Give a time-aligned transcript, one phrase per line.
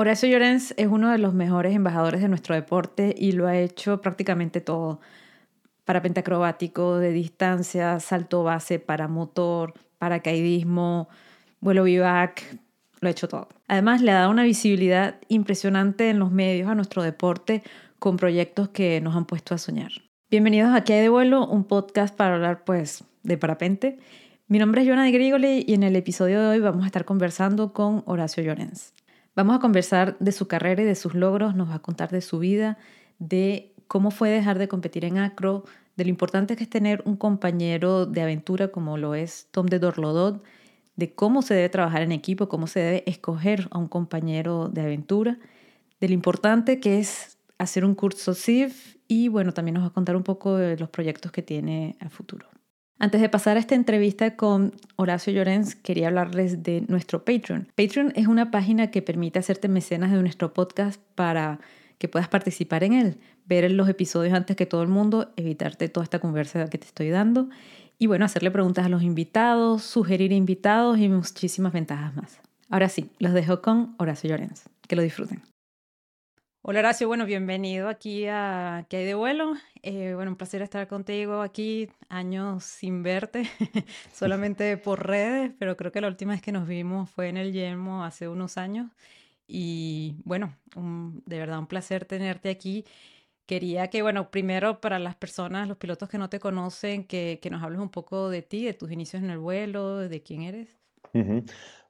[0.00, 4.00] Horacio Llorens es uno de los mejores embajadores de nuestro deporte y lo ha hecho
[4.00, 5.00] prácticamente todo.
[5.84, 11.08] Parapente acrobático, de distancia, salto base, paramotor, paracaidismo,
[11.58, 12.60] vuelo vivac,
[13.00, 13.48] lo ha hecho todo.
[13.66, 17.64] Además, le ha dado una visibilidad impresionante en los medios a nuestro deporte
[17.98, 19.90] con proyectos que nos han puesto a soñar.
[20.30, 23.98] Bienvenidos a Aquí hay de vuelo, un podcast para hablar pues de parapente.
[24.46, 27.04] Mi nombre es Joana de Grigoli y en el episodio de hoy vamos a estar
[27.04, 28.94] conversando con Horacio Llorens.
[29.38, 32.22] Vamos a conversar de su carrera y de sus logros, nos va a contar de
[32.22, 32.76] su vida,
[33.20, 35.62] de cómo fue dejar de competir en acro,
[35.94, 39.78] de lo importante que es tener un compañero de aventura como lo es Tom de
[39.78, 40.42] Dorlodot,
[40.96, 44.80] de cómo se debe trabajar en equipo, cómo se debe escoger a un compañero de
[44.80, 45.38] aventura,
[46.00, 49.92] de lo importante que es hacer un curso CIF y bueno, también nos va a
[49.92, 52.57] contar un poco de los proyectos que tiene a futuro.
[53.00, 57.68] Antes de pasar a esta entrevista con Horacio Llorens, quería hablarles de nuestro Patreon.
[57.76, 61.60] Patreon es una página que permite hacerte mecenas de nuestro podcast para
[61.98, 66.02] que puedas participar en él, ver los episodios antes que todo el mundo, evitarte toda
[66.02, 67.48] esta conversa que te estoy dando
[67.98, 72.40] y bueno, hacerle preguntas a los invitados, sugerir invitados y muchísimas ventajas más.
[72.68, 74.64] Ahora sí, los dejo con Horacio Llorens.
[74.88, 75.42] Que lo disfruten.
[76.62, 79.54] Hola Horacio, bueno, bienvenido aquí a ¿Qué hay de vuelo?
[79.82, 83.44] Eh, bueno, un placer estar contigo aquí, años sin verte,
[84.12, 87.52] solamente por redes, pero creo que la última vez que nos vimos fue en el
[87.52, 88.90] Yermo hace unos años.
[89.46, 92.84] Y bueno, de verdad un placer tenerte aquí.
[93.46, 97.50] Quería que, bueno, primero para las personas, los pilotos que no te conocen, que, que
[97.50, 100.78] nos hables un poco de ti, de tus inicios en el vuelo, de quién eres.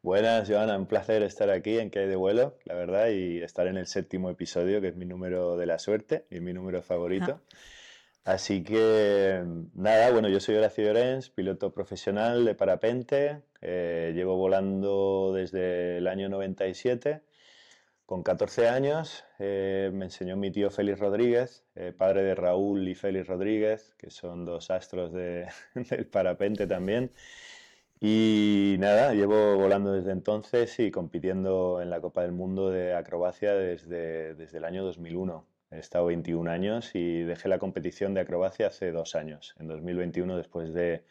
[0.08, 3.66] Buenas, Joana, un placer estar aquí en Que hay de vuelo, la verdad, y estar
[3.66, 7.42] en el séptimo episodio, que es mi número de la suerte y mi número favorito.
[8.24, 15.34] Así que, nada, bueno, yo soy Horacio Llorens, piloto profesional de parapente, eh, llevo volando
[15.34, 17.20] desde el año 97.
[18.06, 22.94] Con 14 años eh, me enseñó mi tío Félix Rodríguez, eh, padre de Raúl y
[22.94, 27.10] Félix Rodríguez, que son dos astros de, del parapente también.
[28.00, 33.54] Y nada, llevo volando desde entonces y compitiendo en la Copa del Mundo de acrobacia
[33.54, 35.44] desde, desde el año 2001.
[35.70, 40.36] He estado 21 años y dejé la competición de acrobacia hace dos años, en 2021,
[40.36, 41.04] después de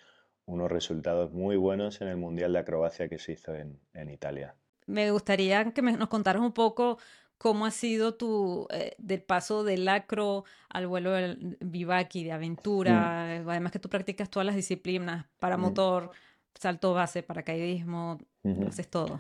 [0.46, 4.56] unos resultados muy buenos en el Mundial de Acrobacia que se hizo en, en Italia.
[4.86, 6.98] Me gustaría que nos contaras un poco
[7.38, 13.42] cómo ha sido tu eh, del paso del acro al vuelo del bivaki de aventura,
[13.44, 13.50] mm.
[13.50, 16.06] además que tú practicas todas las disciplinas, para motor.
[16.06, 16.28] Mm
[16.60, 19.20] salto base, paracaidismo, uh haces todo.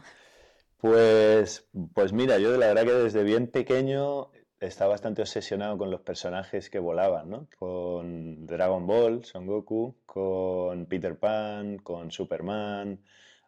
[0.80, 6.02] Pues, pues mira, yo la verdad que desde bien pequeño estaba bastante obsesionado con los
[6.02, 7.48] personajes que volaban, ¿no?
[7.58, 13.00] Con Dragon Ball, Son Goku, con Peter Pan, con Superman,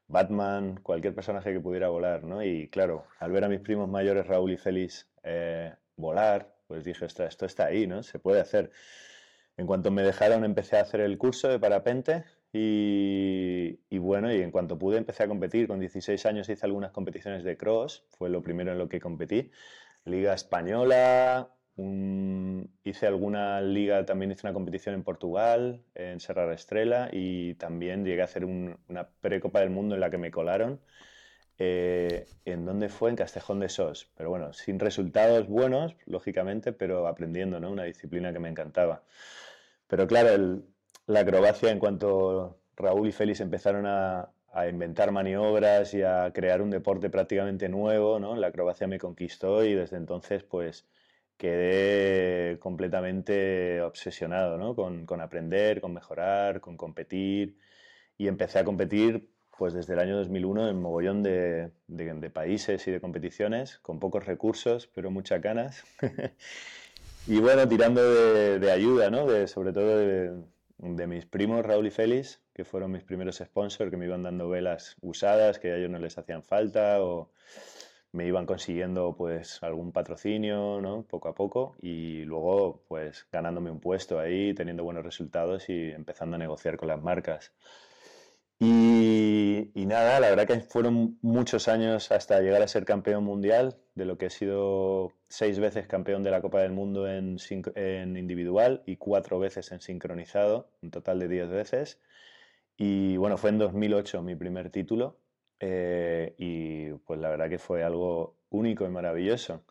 [0.07, 2.44] Batman, cualquier personaje que pudiera volar, ¿no?
[2.44, 7.05] Y claro, al ver a mis primos mayores, Raúl y Félix, eh, volar, pues dije,
[7.05, 8.03] ostras, esto está ahí, ¿no?
[8.03, 8.72] Se puede hacer.
[9.57, 14.51] En cuanto me dejaron, empecé a hacer el curso de parapente y, bueno, y en
[14.51, 15.67] cuanto pude empecé a competir.
[15.67, 19.51] Con 16 años hice algunas competiciones de cross, fue lo primero en lo que competí.
[20.05, 21.49] Liga española,
[22.83, 28.21] hice alguna liga, también hice una competición en Portugal, en Serra Estrella, y también llegué
[28.21, 30.79] a hacer una precopa del mundo en la que me colaron.
[31.59, 33.09] Eh, ¿En dónde fue?
[33.09, 34.09] En Castejón de Sos.
[34.16, 37.69] Pero bueno, sin resultados buenos, lógicamente, pero aprendiendo, ¿no?
[37.71, 39.03] Una disciplina que me encantaba.
[39.87, 40.63] Pero claro, el,
[41.09, 44.31] la acrobacia en cuanto Raúl y Félix empezaron a,
[44.70, 48.36] inventar maniobras y a crear un deporte prácticamente nuevo, ¿no?
[48.36, 50.86] La acrobacia me conquistó y desde entonces pues
[51.38, 54.75] quedé completamente obsesionado, ¿no?
[54.75, 57.58] Con, aprender, con mejorar, con competir
[58.18, 61.72] y empecé a competir pues desde el año 2001 en mogollón de,
[62.34, 65.84] países y de competiciones, con pocos recursos, pero muchas ganas.
[67.28, 68.02] y bueno, tirando
[68.59, 69.26] de, ayuda, ¿no?
[69.26, 70.34] De, sobre todo de,
[70.79, 74.50] de mis primos Raúl y Félix, que fueron mis primeros sponsors, que me iban dando
[74.50, 77.31] velas usadas, que a ellos no les hacían falta, o
[78.12, 81.03] me iban consiguiendo pues algún patrocinio, ¿no?
[81.03, 86.35] Poco a poco, y luego pues ganándome un puesto ahí, teniendo buenos resultados y empezando
[86.35, 87.53] a negociar con las marcas.
[88.61, 94.06] Y, nada, la verdad que fueron muchos años hasta llegar a ser campeón mundial, de
[94.06, 97.38] lo que he sido seis veces campeón de la Copa del Mundo en,
[98.17, 102.00] individual y cuatro veces en sincronizado, un total de diez veces.
[102.78, 105.17] Y bueno, fue en 2008 mi primer título
[105.59, 109.64] eh, y pues la verdad que fue algo único y maravilloso.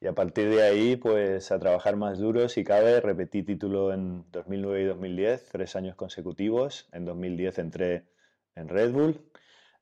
[0.00, 4.24] Y a partir de ahí, pues a trabajar más duro si cabe, repetí título en
[4.30, 6.88] 2009 y 2010, tres años consecutivos.
[6.92, 8.04] En 2010 entré
[8.58, 9.20] en Red Bull.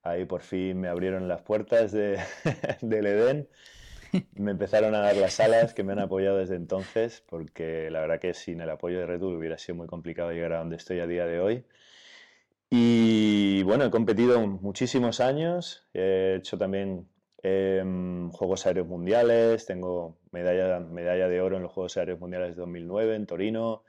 [0.02, 2.18] Ahí por fin me abrieron las puertas de,
[2.80, 3.48] del Edén.
[4.34, 8.20] me empezaron a dar las alas que me han apoyado desde entonces, porque la verdad
[8.20, 11.00] que sin el apoyo de Red Bull hubiera sido muy complicado llegar a donde estoy
[11.00, 11.64] a día de hoy.
[12.70, 17.08] Y bueno, he competido muchísimos años, he hecho también
[17.42, 23.14] em, Juegos Aéreos Mundiales, tengo medalla, de oro en los Juegos Aéreos Mundiales de 2009
[23.14, 23.84] en Torino,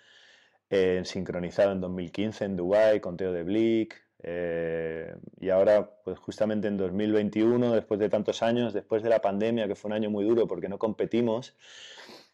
[0.70, 6.68] eh, sincronizado en 2015 en Dubái con Teo de Blick, eh, y ahora, pues justamente
[6.68, 10.26] en 2021, después de tantos años, después de la pandemia, que fue un año muy
[10.26, 11.56] duro porque no competimos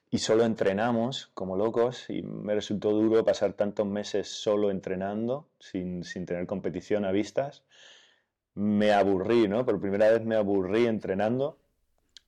[0.09, 6.03] y solo entrenamos como locos, y me resultó duro pasar tantos meses solo entrenando, sin,
[6.03, 7.63] sin tener competición a vistas,
[8.53, 9.65] me aburrí, ¿no?
[9.65, 11.57] Por primera vez me aburrí entrenando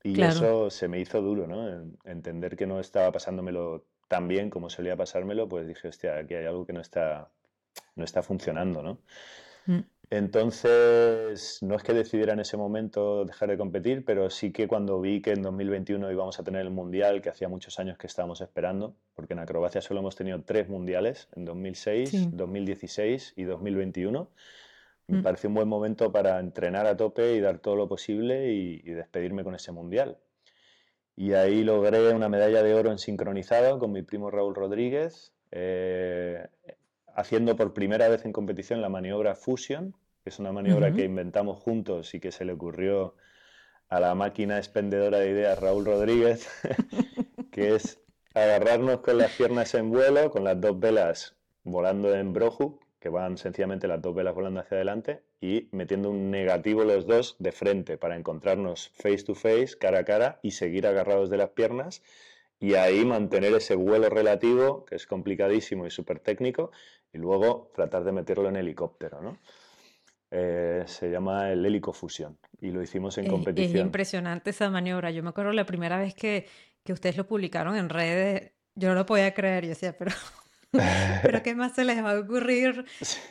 [0.02, 1.92] y eso se me hizo duro, ¿no?
[2.06, 6.46] Entender que no estaba pasándomelo tan bien como solía pasármelo, pues dije, hostia, aquí hay
[6.46, 7.30] algo que no está,
[7.96, 9.00] no está funcionando, ¿no?
[9.66, 9.80] Mm.
[10.12, 15.02] Entonces, no es que decidiera en ese momento dejar de competir, pero sí que cuando
[15.02, 18.42] vi que en 2021 íbamos a tener el Mundial, que hacía muchos años que estábamos
[18.42, 24.30] esperando, porque en acrobacia solo hemos tenido tres Mundiales, en 2006, 2016 y 2021,
[25.08, 25.24] me mm.
[25.24, 29.44] pareció un buen momento para entrenar a tope y dar todo lo posible y, despedirme
[29.44, 30.18] con ese Mundial.
[31.16, 35.34] Y ahí logré una medalla de oro en sincronizado con mi primo Raúl Rodríguez.
[35.52, 36.46] Eh,
[37.16, 41.60] haciendo por primera vez en competición la maniobra Fusion, que es una maniobra que inventamos
[41.60, 43.16] juntos y que se le ocurrió
[43.90, 46.50] a la máquina expendedora de ideas Raúl Rodríguez,
[47.52, 48.02] que es
[48.34, 53.38] agarrarnos con las piernas en vuelo, con las dos velas volando en broju, que van
[53.38, 57.98] sencillamente las dos velas volando hacia adelante, y metiendo un negativo los dos de frente
[57.98, 62.02] para encontrarnos face to face, cara a cara, y seguir agarrados de las piernas
[62.60, 66.72] y ahí mantener ese vuelo relativo, que es complicadísimo y súper técnico,
[67.16, 69.38] y luego tratar de meterlo en helicóptero, ¿no?
[70.32, 73.78] Eh, se llama el helicofusión y lo hicimos en competición.
[73.78, 75.12] Es impresionante esa maniobra.
[75.12, 76.46] Yo me acuerdo la primera vez que,
[76.84, 79.64] que ustedes lo publicaron en redes, yo no lo podía creer.
[79.64, 80.12] Yo decía, pero,
[81.24, 82.86] pero ¿qué más se les va a ocurrir?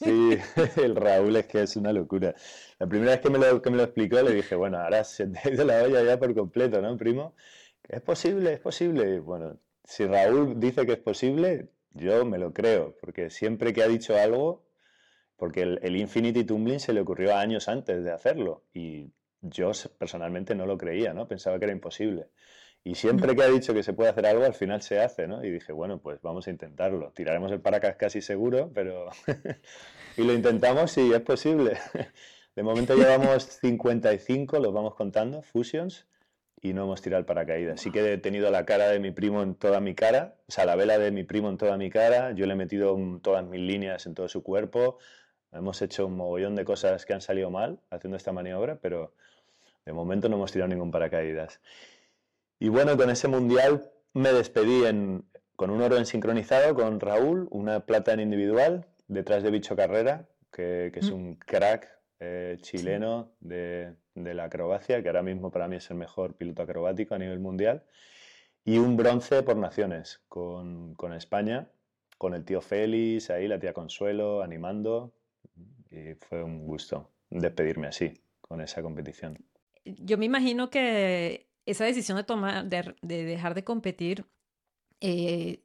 [0.00, 0.38] Sí.
[0.76, 2.32] el Raúl es que es una locura.
[2.78, 5.26] La primera vez que me lo, que me lo explicó le dije, bueno, ahora se
[5.26, 7.34] te ha ido la olla ya por completo, ¿no, primo?
[7.82, 8.52] ¿Es posible?
[8.52, 9.18] ¿Es posible?
[9.18, 13.88] Bueno, si Raúl dice que es posible, yo me lo creo, porque siempre que ha
[13.88, 14.64] dicho algo,
[15.36, 20.66] porque el, Infinity Tumbling se le ocurrió años antes de hacerlo y yo personalmente no
[20.66, 21.28] lo creía, ¿no?
[21.28, 22.28] Pensaba que era imposible.
[22.84, 25.44] Y siempre que ha dicho que se puede hacer algo, al final se hace, ¿no?
[25.44, 27.12] Y dije, bueno, pues vamos a intentarlo.
[27.12, 29.10] Tiraremos el paracas casi seguro, pero...
[30.16, 31.78] y lo intentamos y es posible.
[32.56, 36.06] De momento llevamos 55, los vamos contando, fusions,
[36.60, 37.80] y no hemos tirado el paracaídas.
[37.80, 40.64] Sí que he tenido la cara de mi primo en toda mi cara, o sea,
[40.64, 43.60] la vela de mi primo en toda mi cara, yo le he metido todas mis
[43.60, 44.98] líneas en todo su cuerpo,
[45.52, 49.14] hemos hecho un mogollón de cosas que han salido mal haciendo esta maniobra, pero
[49.84, 51.60] de momento no hemos tirado ningún paracaídas.
[52.58, 54.82] Y bueno, con ese mundial me despedí
[55.56, 60.28] con un oro en sincronizado con Raúl, una plata en individual, detrás de Bicho Carrera,
[60.52, 61.14] que, es mm.
[61.14, 61.88] un crack
[62.20, 67.14] eh, chileno de, la acrobacia, que ahora mismo para mí es el mejor piloto acrobático
[67.14, 67.84] a nivel mundial,
[68.64, 71.68] y un bronce por naciones con, España,
[72.18, 75.12] con el tío Félix, ahí la tía Consuelo animando,
[75.90, 79.38] y fue un gusto despedirme así, con esa competición.
[79.84, 84.26] Yo me imagino que esa decisión de tomar, de, dejar de competir,
[85.00, 85.62] eh,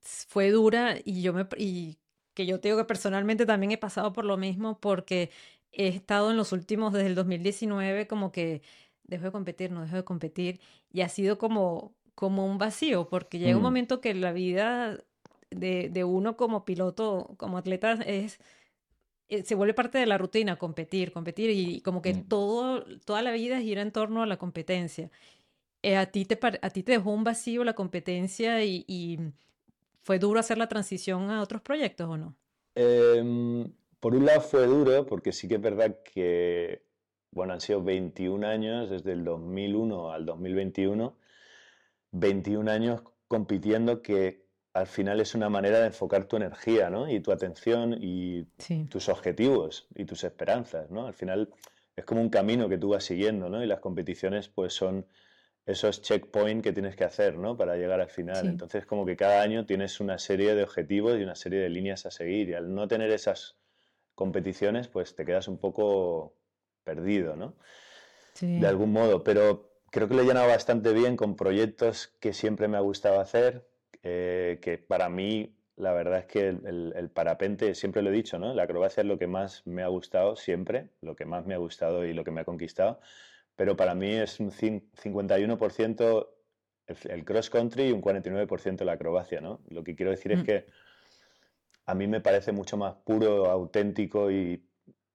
[0.00, 1.98] fue dura y yo me y
[2.34, 5.30] que yo te digo que personalmente también he pasado por lo mismo porque
[5.76, 8.62] he estado en los últimos, desde el 2019, como que
[9.04, 10.60] dejo de competir, no dejo de competir,
[10.92, 13.64] y ha sido como, como un vacío, porque llega un mm.
[13.64, 14.98] momento que la vida
[15.50, 18.38] de, de, uno como piloto, como atleta, es
[19.28, 22.28] eh, se vuelve parte de la rutina, competir, competir, y como que mm.
[22.28, 25.10] todo, toda la vida gira en torno a la competencia.
[25.82, 29.18] Eh, a, ti te, ¿A ti te dejó un vacío la competencia y, y,
[30.02, 32.36] fue duro hacer la transición a otros proyectos o no?
[32.74, 33.66] Eh,
[34.04, 36.82] por un lado fue duro, porque sí que es verdad que,
[37.30, 41.16] bueno, han sido 21 años, desde el 2001 al 2021,
[42.10, 44.44] 21 años compitiendo que
[44.74, 47.10] al final es una manera de enfocar tu energía, ¿no?
[47.10, 48.44] Y tu atención y
[48.90, 51.06] tus objetivos y tus esperanzas, ¿no?
[51.06, 51.48] Al final
[51.96, 53.64] es como un camino que tú vas siguiendo, ¿no?
[53.64, 55.06] Y las competiciones pues son
[55.64, 57.56] esos checkpoints que tienes que hacer, ¿no?
[57.56, 58.48] Para llegar al final.
[58.48, 62.04] Entonces como que cada año tienes una serie de objetivos y una serie de líneas
[62.04, 63.56] a seguir y al no tener esas
[64.14, 66.34] competiciones, pues te quedas un poco
[66.84, 67.54] perdido, ¿no?
[68.40, 72.66] De algún modo, pero creo que lo he llenado bastante bien con proyectos que siempre
[72.66, 73.68] me ha gustado hacer,
[74.02, 78.54] eh, que para mí la verdad es que el, parapente, siempre lo he dicho, ¿no?
[78.54, 81.58] La acrobacia es lo que más me ha gustado siempre, lo que más me ha
[81.58, 83.00] gustado y lo que me ha conquistado,
[83.56, 86.28] pero para mí es un 51%
[86.86, 89.60] el, cross country y un 49% la acrobacia, ¿no?
[89.68, 90.44] Lo que quiero decir es mm.
[90.44, 90.66] que
[91.86, 94.64] a mí me parece mucho más puro, auténtico y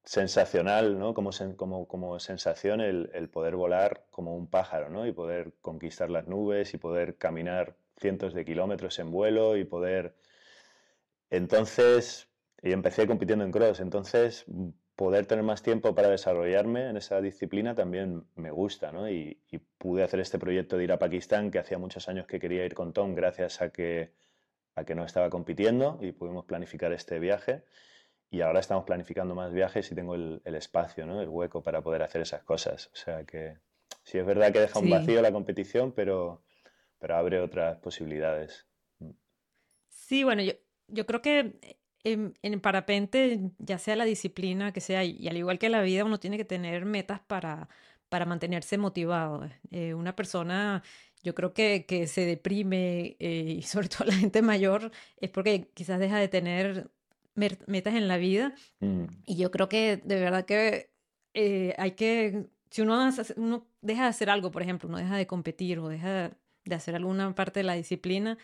[0.04, 1.14] sensacional, ¿no?
[1.14, 5.06] Como, como, como sensación el, poder volar como un pájaro, ¿no?
[5.08, 10.16] Y poder conquistar las nubes y poder caminar cientos de kilómetros en vuelo y poder...
[11.30, 12.28] Entonces,
[12.62, 14.46] y empecé compitiendo en cross, entonces
[14.96, 19.10] poder tener más tiempo para desarrollarme en esa disciplina también me gusta, ¿no?
[19.10, 19.40] Y,
[19.78, 22.74] pude hacer este proyecto de ir a Pakistán, que hacía muchos años que quería ir
[22.74, 24.12] con Tom, gracias a que,
[24.86, 27.64] que no estaba compitiendo y pudimos planificar este viaje.
[28.32, 31.20] Y ahora estamos planificando más viajes y tengo el, espacio, ¿no?
[31.22, 32.90] El hueco para poder hacer esas cosas.
[32.94, 33.58] O sea que
[34.04, 36.44] sí es verdad que deja un vacío la competición, pero,
[37.00, 38.68] pero abre otras posibilidades.
[39.88, 40.54] Sí, bueno, yo,
[40.88, 41.60] yo creo que
[42.04, 46.06] en, en, parapente, ya sea la disciplina que sea, y, al igual que la vida,
[46.06, 47.70] uno tiene que tener metas para,
[48.10, 49.50] para mantenerse motivado.
[49.72, 50.84] Eh, una persona,
[51.22, 55.70] yo creo que, que se deprime, eh, y sobre todo la gente mayor, es porque
[55.74, 56.90] quizás deja de tener
[57.36, 58.54] metas en la vida.
[58.80, 59.06] Mm.
[59.26, 60.92] Y yo creo que de verdad que
[61.34, 65.28] eh, hay que, si uno, uno deja de hacer algo, por ejemplo, uno deja de
[65.28, 66.32] competir o deja
[66.66, 68.38] de hacer alguna parte de la disciplina,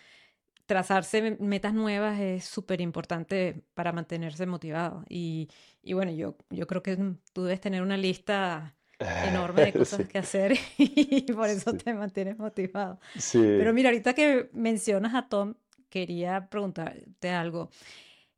[0.65, 5.03] trazarse metas nuevas es súper importante para mantenerse motivado.
[5.09, 5.49] Y,
[5.81, 6.97] y, bueno, yo, yo creo que
[7.33, 12.37] tú debes tener una lista enorme de cosas que hacer y por eso te mantienes
[12.37, 12.99] motivado.
[13.17, 13.39] Sí.
[13.39, 15.55] Pero mira, ahorita que mencionas a Tom,
[15.89, 17.69] quería preguntarte algo.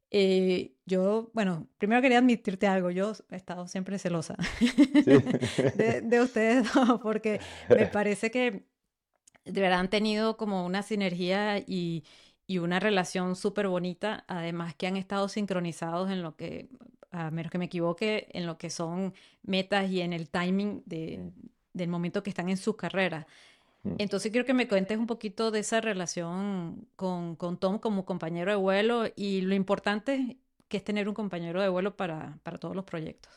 [0.10, 4.38] Eh, yo, bueno, primero quería admitirte algo, yo he estado siempre celosa
[5.76, 8.64] de, de, ustedes dos, porque me parece que
[9.44, 12.06] de verdad han tenido como una sinergia y,
[12.46, 16.70] y una relación súper bonita, además que han estado sincronizados en lo que,
[17.18, 21.32] a menos que me equivoque, en lo que son metas y en el timing de,
[21.74, 23.26] del momento que están en sus carreras.
[23.84, 23.96] Mm.
[23.98, 28.52] Entonces quiero que me cuentes un poquito de esa relación con, con, Tom como compañero
[28.52, 32.76] de vuelo y lo importante que es tener un compañero de vuelo para, para todos
[32.76, 33.32] los proyectos.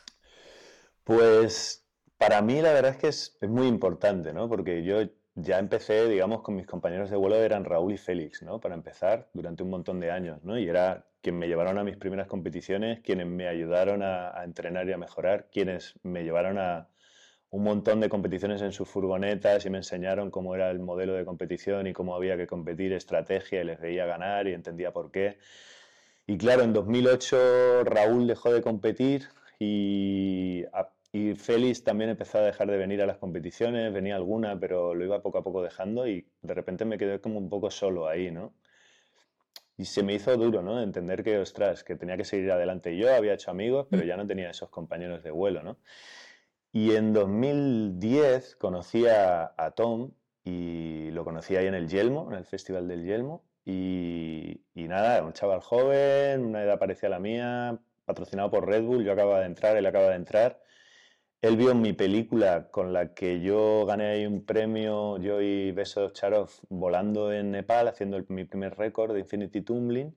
[1.03, 4.47] Pues para mí la verdad es que es, es muy importante, ¿no?
[4.47, 5.01] Porque yo
[5.35, 8.59] ya empecé, digamos, con mis compañeros de vuelo, eran Raúl y Félix, ¿no?
[8.59, 10.59] Para empezar, durante un montón de años, ¿no?
[10.59, 14.93] Y era quien me llevaron a mis primeras competiciones, quienes me ayudaron a, entrenar y
[14.93, 16.87] a mejorar, quienes me llevaron a
[17.49, 21.25] un montón de competiciones en sus furgonetas y me enseñaron cómo era el modelo de
[21.25, 25.37] competición y cómo había que competir, estrategia, y les veía ganar y entendía por qué.
[26.27, 29.27] Y claro, en 2008 Raúl dejó de competir
[29.59, 30.65] y
[31.13, 35.03] y Félix también empezó a dejar de venir a las competiciones, venía alguna, pero lo
[35.03, 38.31] iba poco a poco dejando y de repente me quedé como un poco solo ahí,
[38.31, 38.53] ¿no?
[39.81, 40.79] Y se me hizo duro, ¿no?
[40.79, 42.95] Entender que, ostras, que tenía que seguir adelante.
[42.95, 44.05] Yo había hecho amigos, pero mm.
[44.05, 45.79] ya no tenía esos compañeros de vuelo, ¿no?
[46.71, 50.11] Y en 2010 conocí a, Tom
[50.43, 53.43] y lo conocí ahí en el Yelmo, en el Festival del Yelmo.
[53.65, 58.83] Y, y nada, un chaval joven, una edad parecida a la mía, patrocinado por Red
[58.83, 60.61] Bull, yo acababa de entrar, él acaba de entrar
[61.41, 66.11] él vio mi película con la que yo gané ahí un premio, yo y Beso
[66.11, 70.15] Charov, volando en Nepal, haciendo mi primer récord de Infinity Tumbling,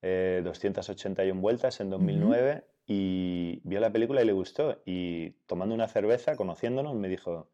[0.00, 4.82] 281 eh, vueltas en 2009, y vio la película y le gustó.
[4.86, 7.50] Y tomando una cerveza, conociéndonos, me dijo,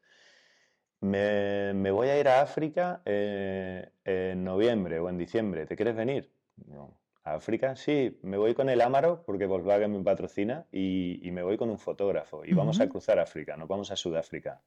[1.01, 6.31] me, voy a ir a África eh, en noviembre o en diciembre, ¿te quieres venir?
[6.67, 6.99] No.
[7.35, 7.77] África?
[7.77, 11.79] Sí, me voy con el Amaro porque Volkswagen me patrocina y, me voy con un
[11.79, 14.63] fotógrafo y vamos a cruzar África, nos vamos a Sudáfrica.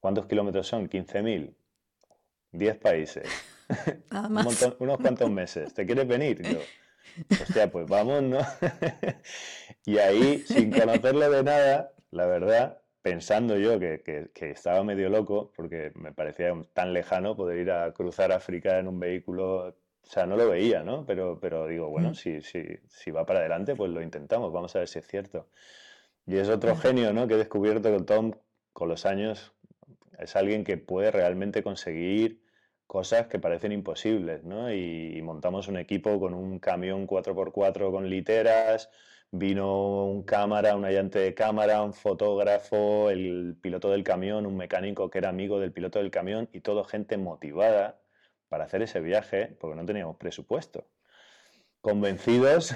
[0.00, 0.88] ¿Cuántos kilómetros son?
[0.88, 1.54] 15.000.
[2.52, 3.28] 10 países.
[4.78, 5.74] unos cuantos meses.
[5.74, 6.42] ¿Te quieres venir?
[6.42, 6.60] Yo,
[7.42, 8.38] hostia, pues vamos, ¿no?
[9.84, 15.52] y ahí, sin conocerlo de nada, la verdad, pensando yo que, que, estaba medio loco,
[15.56, 20.26] porque me parecía tan lejano poder ir a cruzar África en un vehículo o sea,
[20.26, 21.04] no lo veía, ¿no?
[21.06, 22.14] Pero, pero digo, bueno, mm.
[22.14, 25.48] si, si, si va para adelante, pues lo intentamos, vamos a ver si es cierto.
[26.26, 27.26] Y es otro genio, ¿no?
[27.26, 28.32] Que he descubierto con Tom
[28.72, 29.52] con los años.
[30.18, 32.42] Es alguien que puede realmente conseguir
[32.86, 34.72] cosas que parecen imposibles, ¿no?
[34.72, 38.90] Y, montamos un equipo con un camión 4x4 con literas,
[39.30, 45.10] vino un cámara, un ayante de cámara, un fotógrafo, el piloto del camión, un mecánico
[45.10, 48.03] que era amigo del piloto del camión y todo gente motivada
[48.54, 50.86] para hacer ese viaje porque no teníamos presupuesto.
[51.80, 52.72] Convencidos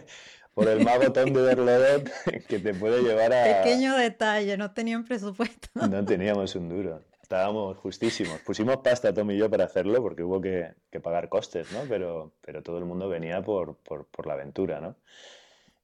[0.54, 2.10] por el mago Tom de Berlodot
[2.48, 3.62] que te puede llevar a...
[3.62, 5.68] Pequeño detalle, no tenían presupuesto.
[5.74, 7.02] No teníamos un duro.
[7.20, 8.40] Estábamos justísimos.
[8.40, 11.80] Pusimos pasta Tom y yo para hacerlo porque hubo que, pagar costes, ¿no?
[11.90, 14.96] Pero, pero todo el mundo venía por, por, por, la aventura, ¿no?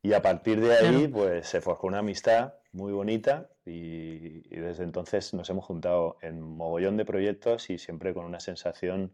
[0.00, 5.32] Y a partir de ahí, pues se forjó una amistad muy bonita y, desde entonces
[5.32, 9.12] nos hemos juntado en mogollón de proyectos y siempre con una sensación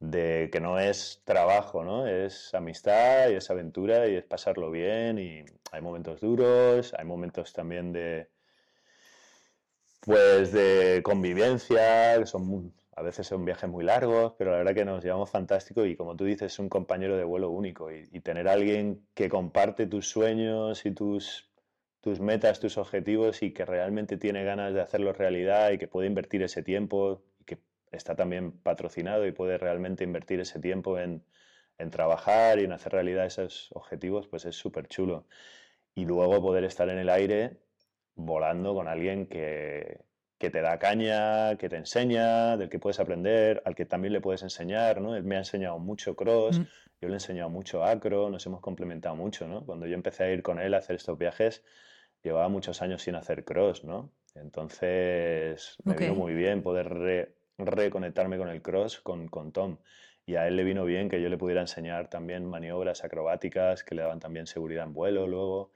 [0.00, 2.06] de que no es trabajo, ¿no?
[2.06, 7.52] Es amistad y es aventura y es pasarlo bien y hay momentos duros, hay momentos
[7.52, 8.28] también de
[10.00, 14.84] pues de convivencia, que son a veces son viajes muy largos, pero la verdad que
[14.84, 18.48] nos llevamos fantástico y como tú dices, es un compañero de vuelo único y, tener
[18.48, 21.48] a alguien que comparte tus sueños y tus,
[22.00, 26.08] tus metas, tus objetivos y que realmente tiene ganas de hacerlo realidad y que puede
[26.08, 27.22] invertir ese tiempo
[27.92, 31.24] está también patrocinado y puede realmente invertir ese tiempo en,
[31.90, 35.26] trabajar y en hacer realidad esos objetivos, pues es súper chulo.
[35.94, 37.56] Y luego poder estar en el aire
[38.16, 40.00] volando con alguien que,
[40.38, 44.42] te da caña, que te enseña, del que puedes aprender, al que también le puedes
[44.42, 45.14] enseñar, ¿no?
[45.14, 46.62] Él me ha enseñado mucho cross, mm.
[47.00, 49.64] yo le he enseñado mucho acro, nos hemos complementado mucho, ¿no?
[49.64, 51.62] Cuando yo empecé a ir con él a hacer estos viajes,
[52.24, 54.10] llevaba muchos años sin hacer cross, ¿no?
[54.34, 59.78] Entonces me vino muy bien poder reconectarme con el cross, con, con Tom.
[60.26, 63.94] Y a él le vino bien que yo le pudiera enseñar también maniobras acrobáticas que
[63.94, 65.72] le daban también seguridad en vuelo luego.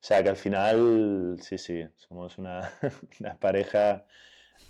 [0.00, 2.70] O sea que al final, sí, sí, somos una,
[3.40, 4.04] pareja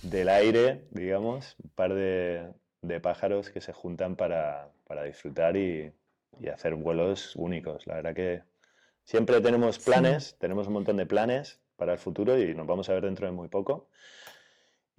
[0.03, 2.49] del aire, digamos, un par de,
[2.81, 5.93] de pájaros que se juntan para, para disfrutar y,
[6.41, 7.87] y, hacer vuelos únicos.
[7.87, 8.43] La verdad que
[9.05, 12.95] siempre tenemos planes, tenemos un montón de planes para el futuro y nos vamos a
[12.95, 13.89] ver dentro de muy poco.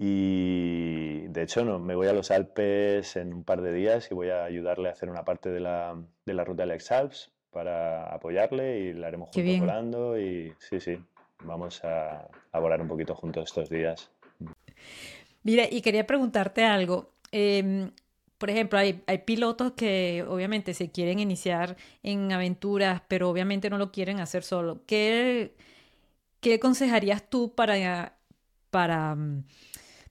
[0.02, 4.16] Y de hecho no, me voy a los Alpes en un par de días y
[4.16, 8.06] voy a ayudarle a hacer una parte de la, de la ruta Alex Alps para
[8.06, 10.98] apoyarle y la haremos juntos volando y sí, sí,
[11.44, 14.10] vamos a, a, volar un poquito juntos estos días.
[15.44, 17.12] Mira, y quería preguntarte algo.
[17.34, 17.92] Em,
[18.38, 23.78] por ejemplo, hay, hay, pilotos que obviamente se quieren iniciar en aventuras, pero obviamente no
[23.78, 24.82] lo quieren hacer solo.
[24.86, 25.56] ¿Qué,
[26.40, 28.14] qué aconsejarías tú para,
[28.70, 29.44] para mm,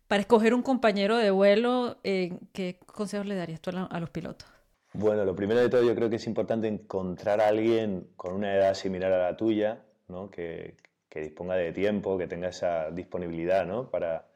[0.09, 4.49] para escoger un compañero de vuelo, eh, ¿qué consejos le darías tú a, los pilotos?
[4.95, 8.55] Bueno, lo primero de todo yo creo que es importante encontrar a alguien con una
[8.55, 10.31] edad similar a la tuya, ¿no?
[10.31, 10.77] que,
[11.11, 13.91] que disponga de tiempo, que tenga esa disponibilidad ¿no?
[13.91, 14.27] para,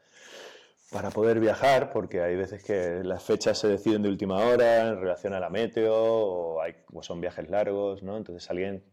[0.91, 5.01] para poder viajar, porque hay veces que las fechas se deciden de última hora en
[5.01, 8.15] relación a la meteo o, hay, o son viajes largos, ¿no?
[8.15, 8.83] entonces alguien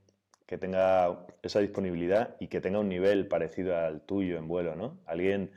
[0.46, 4.98] que tenga esa disponibilidad y que tenga un nivel parecido al tuyo en vuelo, ¿no?
[5.06, 5.52] Alguien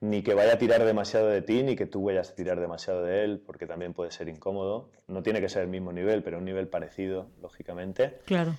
[0.00, 3.02] ni que vaya a tirar demasiado de ti, ni que tú vayas a tirar demasiado
[3.02, 4.90] de él, porque también puede ser incómodo.
[5.06, 8.18] No tiene que ser el mismo nivel, pero un nivel parecido, lógicamente.
[8.26, 8.54] Claro.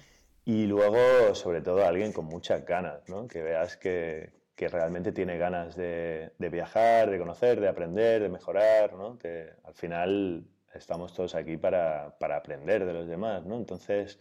[0.46, 3.28] Y luego, sobre todo, alguien con muchas ganas, ¿no?
[3.28, 8.30] Que veas que, que realmente tiene ganas de, de, viajar, de conocer, de aprender, de
[8.30, 9.18] mejorar, ¿no?
[9.20, 13.58] Que al final estamos todos aquí para, para aprender de los demás, ¿no?
[13.58, 14.20] Entonces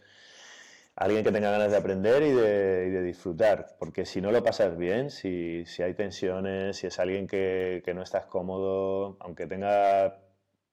[0.97, 5.11] alguien que tenga ganas de aprender y de, disfrutar, porque si no lo pasas bien,
[5.11, 10.17] si, hay tensiones, si es alguien que, no estás cómodo, aunque tenga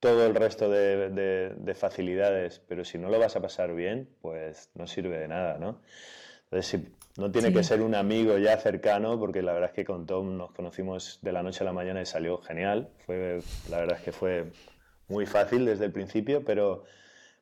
[0.00, 4.86] todo el resto de, facilidades, pero si no lo vas a pasar bien, pues no
[4.86, 5.80] sirve de nada, ¿no?
[6.44, 6.80] Entonces,
[7.18, 10.38] no tiene que ser un amigo ya cercano, porque la verdad es que con Tom
[10.38, 12.88] nos conocimos de la noche a la mañana y salió genial.
[13.04, 14.50] Fue, la verdad es que fue
[15.08, 16.84] muy fácil desde el principio, pero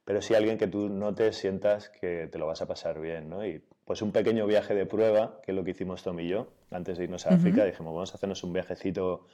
[0.05, 3.29] pero sí alguien que tú no te sientas que te lo vas a pasar bien,
[3.29, 3.47] ¿no?
[3.47, 6.49] Y pues un pequeño viaje de prueba, que es lo que hicimos Tom y yo,
[6.71, 9.27] antes de irnos a África, dijimos, vamos a hacernos un viajecito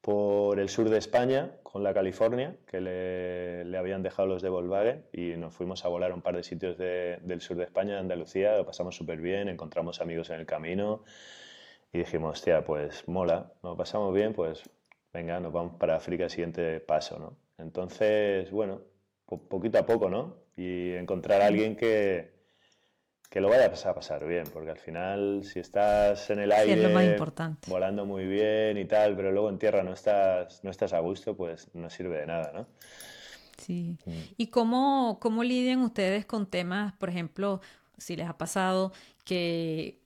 [0.00, 4.48] por el sur de España, con la California, que le, le, habían dejado los de
[4.48, 8.00] Volkswagen, y nos fuimos a volar un par de sitios del sur de España, de
[8.00, 11.04] Andalucía, lo pasamos súper bien, encontramos amigos en el camino,
[11.92, 14.68] y dijimos, hostia, pues mola, nos pasamos bien, pues
[15.12, 17.36] venga, nos vamos para África, siguiente paso, ¿no?
[17.58, 18.80] Entonces, bueno,
[19.26, 20.36] poquito a poco, ¿no?
[20.56, 22.32] Y encontrar a alguien que,
[23.30, 27.16] que lo vaya a pasar bien, porque al final si estás en el aire
[27.66, 31.36] volando muy bien y tal, pero luego en tierra no estás, no estás a gusto,
[31.36, 32.66] pues no sirve de nada, ¿no?
[33.56, 33.96] Sí.
[34.04, 34.10] Mm.
[34.36, 37.60] ¿Y cómo, cómo lidian ustedes con temas, por ejemplo,
[37.96, 38.92] si les ha pasado
[39.24, 40.02] que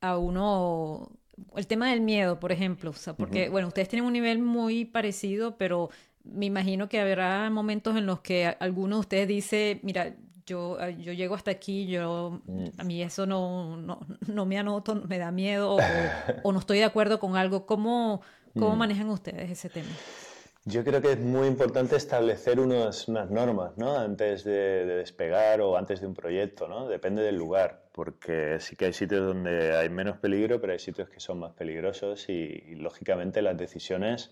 [0.00, 1.12] a uno
[1.56, 4.84] el tema del miedo, por ejemplo, o sea, porque, bueno, ustedes tienen un nivel muy
[4.84, 5.90] parecido, pero
[6.24, 10.14] me imagino que habrá momentos en los que alguno de ustedes dice, mira,
[10.46, 12.64] yo, ah, yo llego hasta aquí, yo, mm.
[12.78, 15.76] a mí eso no, no, no me anoto, me da miedo
[16.42, 17.66] o, no estoy de acuerdo con algo.
[17.66, 18.22] ¿Cómo,
[18.54, 18.78] cómo mm.
[18.78, 19.90] manejan ustedes ese tema?
[20.64, 23.98] Yo creo que es muy importante establecer unas, unas normas, ¿no?
[23.98, 26.86] Antes de, despegar o antes de un proyecto, ¿no?
[26.86, 31.08] Depende del lugar, porque sí que hay sitios donde hay menos peligro, pero hay sitios
[31.08, 34.30] que son más peligrosos y lógicamente las decisiones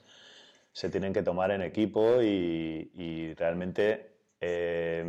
[0.73, 5.05] se tienen que tomar en equipo y, realmente eh,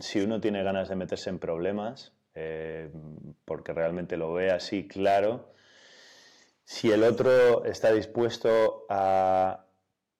[0.00, 2.90] si uno tiene ganas de meterse en problemas, eh,
[3.44, 5.52] porque realmente lo ve así claro.
[6.64, 9.63] Si el otro está dispuesto a,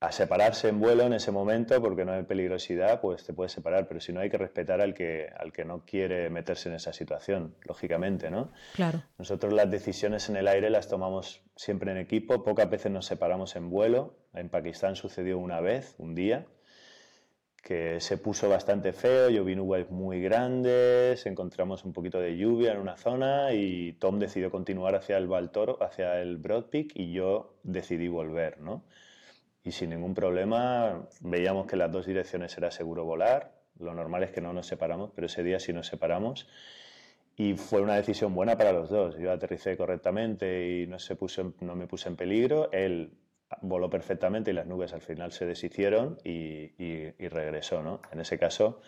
[0.06, 3.88] a separarse en vuelo en ese momento porque no hay peligrosidad, pues te puedes separar,
[3.88, 6.92] pero si no hay que respetar al que, al que no quiere meterse en esa
[6.92, 8.52] situación, lógicamente, ¿no?
[8.74, 9.02] Claro.
[9.18, 13.56] Nosotros las decisiones en el aire las tomamos siempre en equipo, pocas veces nos separamos
[13.56, 14.14] en vuelo.
[14.34, 16.46] En Pakistán sucedió una vez, un día,
[17.62, 22.72] que se puso bastante feo, yo vi nubes muy grandes, encontramos un poquito de lluvia
[22.72, 27.12] en una zona y Tom decidió continuar hacia el Baltoro, hacia el Broad Peak y
[27.12, 28.82] yo decidí volver, ¿no?
[29.64, 33.52] Y sin ningún problema veíamos que las dos direcciones era seguro volar.
[33.78, 36.46] Lo normal es que no nos separamos, pero ese día sí nos separamos
[37.36, 39.16] y fue una decisión buena para los dos.
[39.18, 42.70] Yo aterricé correctamente y no, se puso, no me puse en peligro.
[42.72, 43.12] Él
[43.62, 46.68] voló perfectamente y las nubes al final se deshicieron y,
[47.28, 47.82] regresó.
[47.82, 48.00] ¿no?
[48.12, 48.80] En ese caso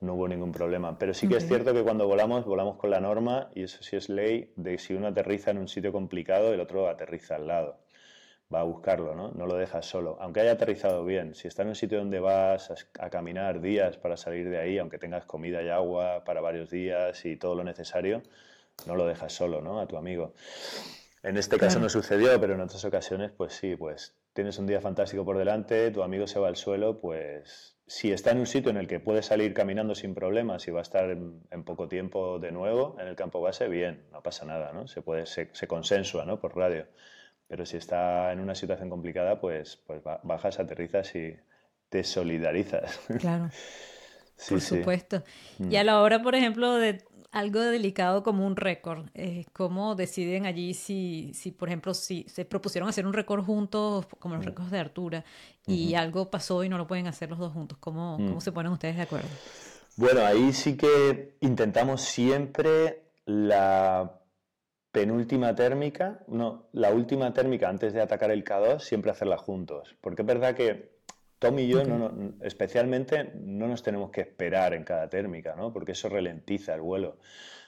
[0.00, 0.96] no hubo ningún problema.
[0.98, 3.96] Pero sí que es cierto que cuando volamos, volamos con la norma y eso sí
[3.96, 7.83] es ley de si uno aterriza en un sitio complicado, el otro aterriza al lado
[8.54, 9.32] va a buscarlo, ¿no?
[9.32, 10.16] No lo dejas solo.
[10.20, 14.16] Aunque haya aterrizado bien, si está en un sitio donde vas a, caminar días para
[14.16, 18.22] salir de ahí, aunque tengas comida y agua para varios días y todo lo necesario,
[18.86, 19.80] no lo dejas solo, ¿no?
[19.80, 20.34] A tu amigo.
[21.22, 24.80] En este caso no sucedió, pero en otras ocasiones, pues sí, pues tienes un día
[24.80, 28.70] fantástico por delante, tu amigo se va al suelo, pues si está en un sitio
[28.70, 32.38] en el que puede salir caminando sin problemas y va a estar en, poco tiempo
[32.38, 34.86] de nuevo en el campo base, bien, no pasa nada, ¿no?
[34.86, 36.38] Se puede, se, se consensua, ¿no?
[36.38, 36.86] Por radio.
[37.46, 41.36] Pero si está en una situación complicada, pues, pues bajas, aterrizas y
[41.88, 42.98] te solidarizas.
[43.18, 43.50] Claro.
[44.48, 45.22] por supuesto.
[45.58, 45.72] Mm.
[45.72, 50.46] Y a la hora, por ejemplo, de algo delicado como un récord, eh, ¿cómo deciden
[50.46, 54.48] allí si, si, por ejemplo, si se propusieron hacer un récord juntos, como los mm.
[54.48, 55.24] récords de Artura,
[55.66, 57.76] y algo pasó y no lo pueden hacer los dos juntos?
[57.78, 58.40] ¿Cómo, ¿Cómo mm.
[58.40, 59.28] se ponen ustedes de acuerdo?
[59.96, 64.20] Bueno, ahí sí que intentamos siempre la
[64.94, 69.96] penúltima térmica, no, la última térmica antes de atacar el K2, siempre hacerla juntos.
[70.00, 70.92] Porque es verdad que
[71.40, 71.82] Tom y yo,
[72.42, 75.72] especialmente, no nos tenemos que esperar en cada térmica, ¿no?
[75.72, 77.16] porque eso ralentiza el vuelo.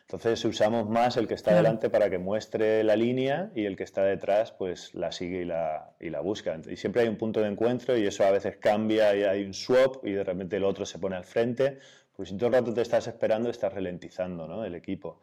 [0.03, 3.83] Entonces usamos más el que está delante para que muestre la línea y el que
[3.83, 6.61] está detrás pues la sigue y la, y la busca.
[6.71, 9.53] Y siempre hay un punto de encuentro y eso a veces cambia y hay un
[9.53, 11.81] swap y de repente el otro se pone al frente.
[12.15, 14.65] Pues si todo el rato te estás esperando, estás ralentizando ¿no?
[14.65, 15.19] el equipo.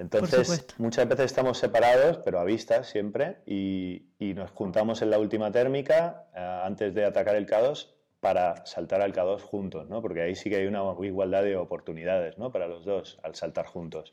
[0.00, 5.52] Entonces, muchas veces estamos separados, pero a vista siempre, y, nos juntamos en la última
[5.52, 7.88] térmica eh, antes de atacar el K2
[8.20, 10.00] para saltar al K2 juntos, ¿no?
[10.00, 12.50] porque ahí sí que hay una igualdad de oportunidades ¿no?
[12.50, 14.12] para los dos al saltar juntos.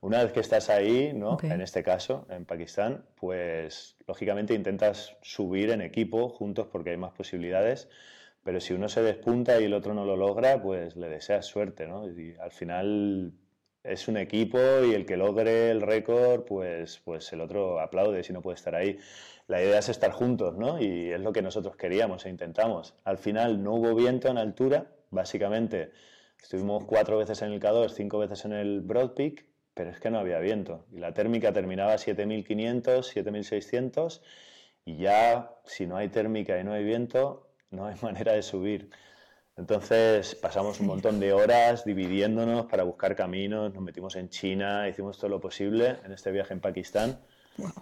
[0.00, 1.36] Una vez que estás ahí, ¿no?
[1.42, 7.12] en este caso, en Pakistán, pues lógicamente intentas subir en equipo juntos porque hay más
[7.12, 7.88] posibilidades,
[8.44, 11.86] pero si uno se despunta y el otro no lo logra, pues le deseas suerte.
[11.86, 12.08] ¿no?
[12.08, 13.32] Y al final
[13.82, 18.32] es un equipo y el que logre el récord, pues, pues el otro aplaude si
[18.32, 18.98] no puede estar ahí.
[19.46, 20.80] La idea es estar juntos, ¿no?
[20.80, 22.94] Y es lo que nosotros queríamos e intentamos.
[23.04, 25.92] Al final no hubo viento en altura, básicamente
[26.42, 30.10] estuvimos cuatro veces en el K2, cinco veces en el Broad Peak, pero es que
[30.10, 30.84] no había viento.
[30.92, 34.22] Y la térmica terminaba a 7500, 7600
[34.84, 38.90] y ya si no hay térmica y no hay viento, no hay manera de subir.
[39.58, 45.18] Entonces pasamos un montón de horas dividiéndonos para buscar caminos, nos metimos en China, hicimos
[45.18, 47.18] todo lo posible en este viaje en Pakistán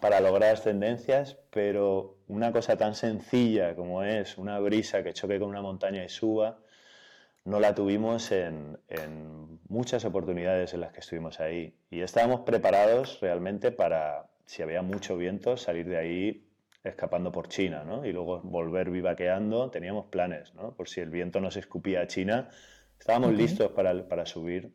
[0.01, 5.51] para lograr ascendencias, pero una cosa tan sencilla como es una brisa que choque con
[5.51, 6.57] una montaña y suba,
[7.45, 11.75] no la tuvimos en, en muchas oportunidades en las que estuvimos ahí.
[11.91, 16.46] Y estábamos preparados realmente para, si había mucho viento, salir de ahí
[16.87, 18.07] escapando por China, ¿no?
[18.07, 20.73] Y luego volver vivaqueando, teníamos planes, ¿no?
[20.73, 22.49] Por si el viento nos escupía a China,
[22.99, 24.73] estábamos listos para, para subir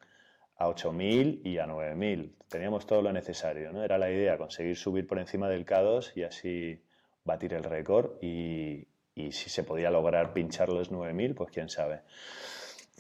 [0.58, 2.32] a 8.000 y a 9.000.
[2.50, 3.84] Teníamos todo lo necesario, ¿no?
[3.84, 6.84] Era la idea, conseguir subir por encima del K2 y así
[7.24, 12.02] batir el récord y, y si se podía lograr pinchar los 9.000, pues quién sabe.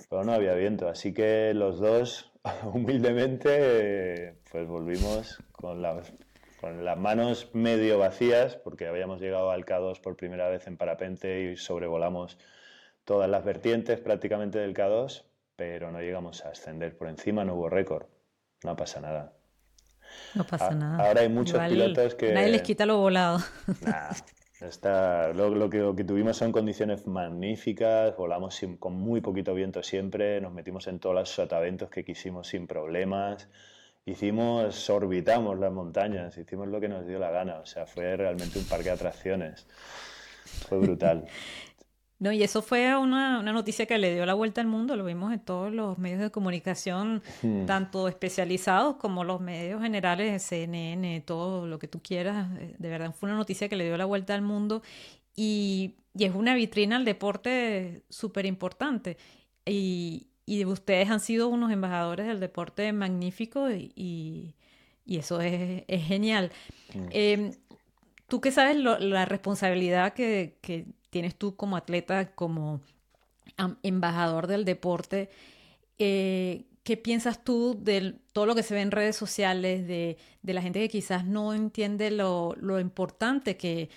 [0.09, 2.31] Pero no había viento, así que los dos,
[2.73, 6.01] humildemente, pues volvimos con la
[6.61, 11.51] con las manos medio vacías, porque habíamos llegado al K2 por primera vez en parapente
[11.51, 12.37] y sobrevolamos
[13.03, 15.23] todas las vertientes prácticamente del K2,
[15.55, 18.05] pero no llegamos a ascender por encima, no hubo récord,
[18.63, 19.33] no pasa nada.
[20.35, 21.03] No pasa nada.
[21.07, 22.31] Ahora hay muchos pilotos que...
[22.31, 23.39] Nadie les quita lo volado.
[24.61, 30.39] está, lo, que, lo, que, tuvimos son condiciones magníficas, volamos con muy poquito viento siempre,
[30.41, 33.49] nos metimos en todos los sotaventos que quisimos sin problemas
[34.05, 38.59] hicimos, orbitamos las montañas, hicimos lo que nos dio la gana, o sea, fue realmente
[38.59, 39.65] un parque de atracciones,
[40.67, 41.25] fue brutal.
[42.21, 45.33] No, y eso fue una, noticia que le dio la vuelta al mundo, lo vimos
[45.33, 47.65] en todos los medios de comunicación, hmm.
[47.65, 52.47] tanto especializados como los medios generales, CNN, todo lo que tú quieras.
[52.59, 54.83] Eh, de verdad, fue una noticia que le dio la vuelta al mundo
[55.35, 59.17] y, es una vitrina al deporte súper importante.
[59.65, 60.27] Y,
[60.65, 64.55] ustedes han sido unos embajadores del deporte magníficos y,
[65.05, 66.51] eso es, genial.
[66.93, 67.07] Hmm.
[67.11, 67.51] Em,
[68.27, 72.81] tú que sabes la responsabilidad que, que tienes tú como atleta, como
[73.83, 75.29] embajador del deporte,
[75.99, 80.61] eh, ¿qué piensas tú de todo lo que se ve en redes sociales, de, la
[80.61, 83.89] gente que quizás no entiende lo, importante que,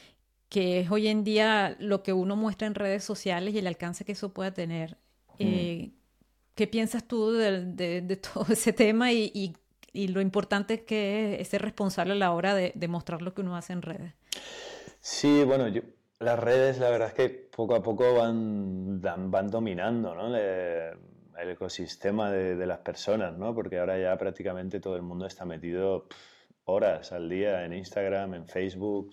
[0.51, 4.13] es hoy en día lo que uno muestra en redes sociales y el alcance que
[4.13, 4.99] eso pueda tener?
[5.39, 5.91] Eh,
[6.55, 9.55] ¿Qué piensas tú de, todo ese tema y,
[9.93, 13.57] lo importante que es ser responsable a la hora de, de mostrar lo que uno
[13.57, 14.13] hace en redes?
[15.01, 15.83] Sí, bueno, yo,
[16.25, 20.35] las redes, la verdad es que poco a poco van, van dominando ¿no?
[20.35, 23.55] el ecosistema de, las personas, ¿no?
[23.55, 26.07] porque ahora ya prácticamente todo el mundo está metido
[26.65, 29.13] horas al día en Instagram, en Facebook.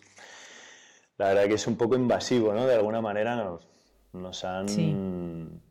[1.17, 2.65] La verdad que es un poco invasivo, ¿no?
[2.65, 3.67] De alguna manera nos,
[4.13, 5.61] nos han...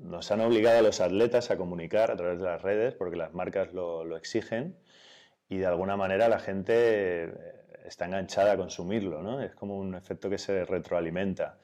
[0.00, 3.34] Nos han obligado a los atletas a comunicar a través de las redes porque las
[3.34, 4.76] marcas lo, lo exigen
[5.48, 7.32] y de alguna manera la gente
[7.84, 9.40] está enganchada a consumirlo, ¿no?
[9.42, 11.58] Es como un efecto que se retroalimenta.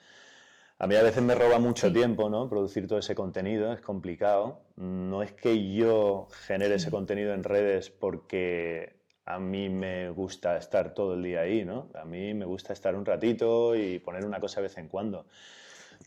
[0.78, 2.48] A mí a veces me roba mucho tiempo, ¿no?
[2.48, 4.60] Producir todo ese contenido, es complicado.
[4.76, 10.92] No es que yo genere ese contenido en redes porque a mí me gusta estar
[10.92, 11.90] todo el día ahí, ¿no?
[11.94, 15.26] A mí me gusta estar un ratito y poner una cosa de vez en cuando.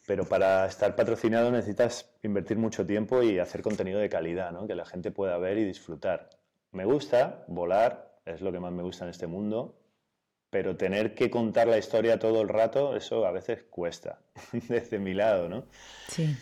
[0.05, 4.67] Pero para estar patrocinado necesitas invertir mucho tiempo y hacer contenido de calidad, ¿no?
[4.67, 6.29] Que la gente pueda ver y disfrutar.
[6.71, 9.79] Me gusta volar, es lo que más me gusta en este mundo,
[10.49, 14.19] pero tener que contar la historia todo el rato, eso a veces cuesta,
[14.69, 15.65] desde mi lado, ¿no?
[16.07, 16.35] Sí.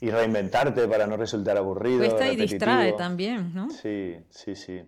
[0.00, 1.98] Y reinventarte para no resultar aburrido.
[1.98, 3.70] Cuesta y distrae también, ¿no?
[3.70, 4.82] Sí, sí, sí.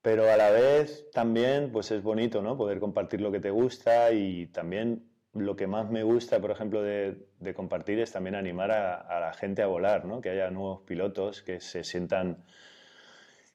[0.00, 2.56] Pero a la vez también, pues es bonito, ¿no?
[2.56, 6.82] Poder compartir lo que te gusta y también lo que más me gusta, por ejemplo,
[6.82, 7.16] de,
[7.54, 10.20] compartir es también animar a, a, la gente a volar, ¿no?
[10.20, 12.44] Que haya nuevos pilotos que se sientan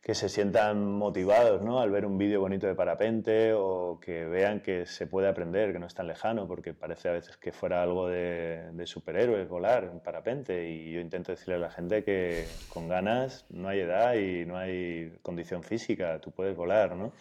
[0.05, 1.79] que se sientan motivados ¿no?
[1.79, 5.79] al ver un vídeo bonito de parapente o que vean que se puede aprender, que
[5.79, 9.99] no es tan lejano, porque parece a veces que fuera algo de, superhéroes volar en
[9.99, 10.69] parapente.
[10.69, 14.57] Y yo intento decirle a la gente que con ganas no hay edad y no
[14.57, 16.95] hay condición física, tú puedes volar.
[16.95, 17.11] ¿no?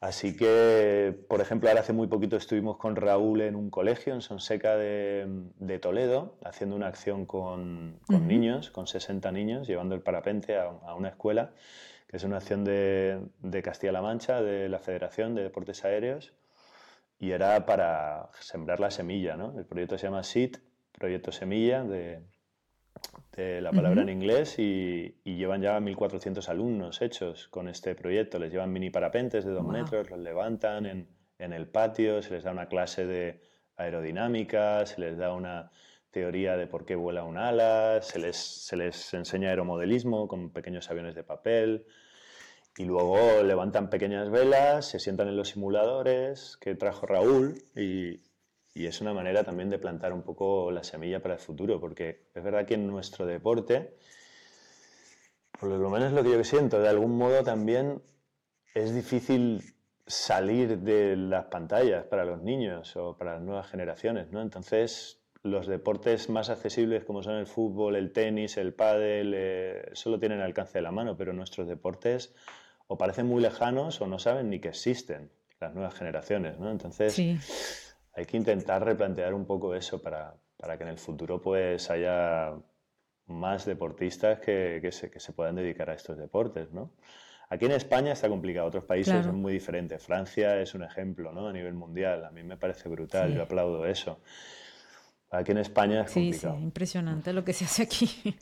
[0.00, 4.22] Así que, por ejemplo, ahora hace muy poquito estuvimos con Raúl en un colegio en
[4.22, 5.26] Sonseca de,
[5.58, 10.64] de Toledo, haciendo una acción con, con niños, con 60 niños, llevando el parapente a,
[10.64, 11.52] a una escuela
[12.10, 16.32] que es una acción de, Castilla-La Mancha, de la Federación de Deportes Aéreos,
[17.20, 19.36] y era para sembrar la semilla.
[19.36, 19.56] ¿no?
[19.56, 20.56] El proyecto se llama SEED,
[20.90, 22.20] Proyecto Semilla, de,
[23.36, 28.38] la palabra en inglés, y, llevan ya 1.400 alumnos hechos con este proyecto.
[28.38, 32.44] Les llevan mini parapentes de dos metros, los levantan en, en el patio, se les
[32.44, 33.40] da una clase de
[33.76, 35.70] aerodinámica, se les da una
[36.10, 40.90] teoría de por qué vuela un ala, se les, se les enseña aeromodelismo con pequeños
[40.90, 41.86] aviones de papel
[42.76, 48.20] y luego levantan pequeñas velas, se sientan en los simuladores que trajo Raúl y,
[48.80, 52.28] y es una manera también de plantar un poco la semilla para el futuro, porque
[52.34, 53.94] es verdad que en nuestro deporte,
[55.60, 58.00] por lo menos lo que yo siento, de algún modo también
[58.74, 59.74] es difícil
[60.06, 64.40] salir de las pantallas para los niños o para las nuevas generaciones, ¿no?
[64.40, 70.18] Entonces los deportes más accesibles como son el fútbol, el tenis, el pádel, eh, solo
[70.18, 72.34] tienen alcance de la mano, pero nuestros deportes
[72.86, 76.70] o parecen muy lejanos o no saben ni que existen las nuevas generaciones, ¿no?
[76.70, 77.14] Entonces
[78.20, 82.52] hay que intentar replantear un poco eso para, para, que en el futuro pues haya
[83.26, 86.92] más deportistas que, que, se, que, se, puedan dedicar a estos deportes, ¿no?
[87.48, 90.04] Aquí en España está complicado, otros países son muy diferentes.
[90.04, 91.48] Francia es un ejemplo, ¿no?
[91.48, 94.20] A nivel mundial, a mí me parece brutal, yo aplaudo eso.
[95.30, 98.36] Aquí en España es sí, Sí, impresionante lo que se hace aquí.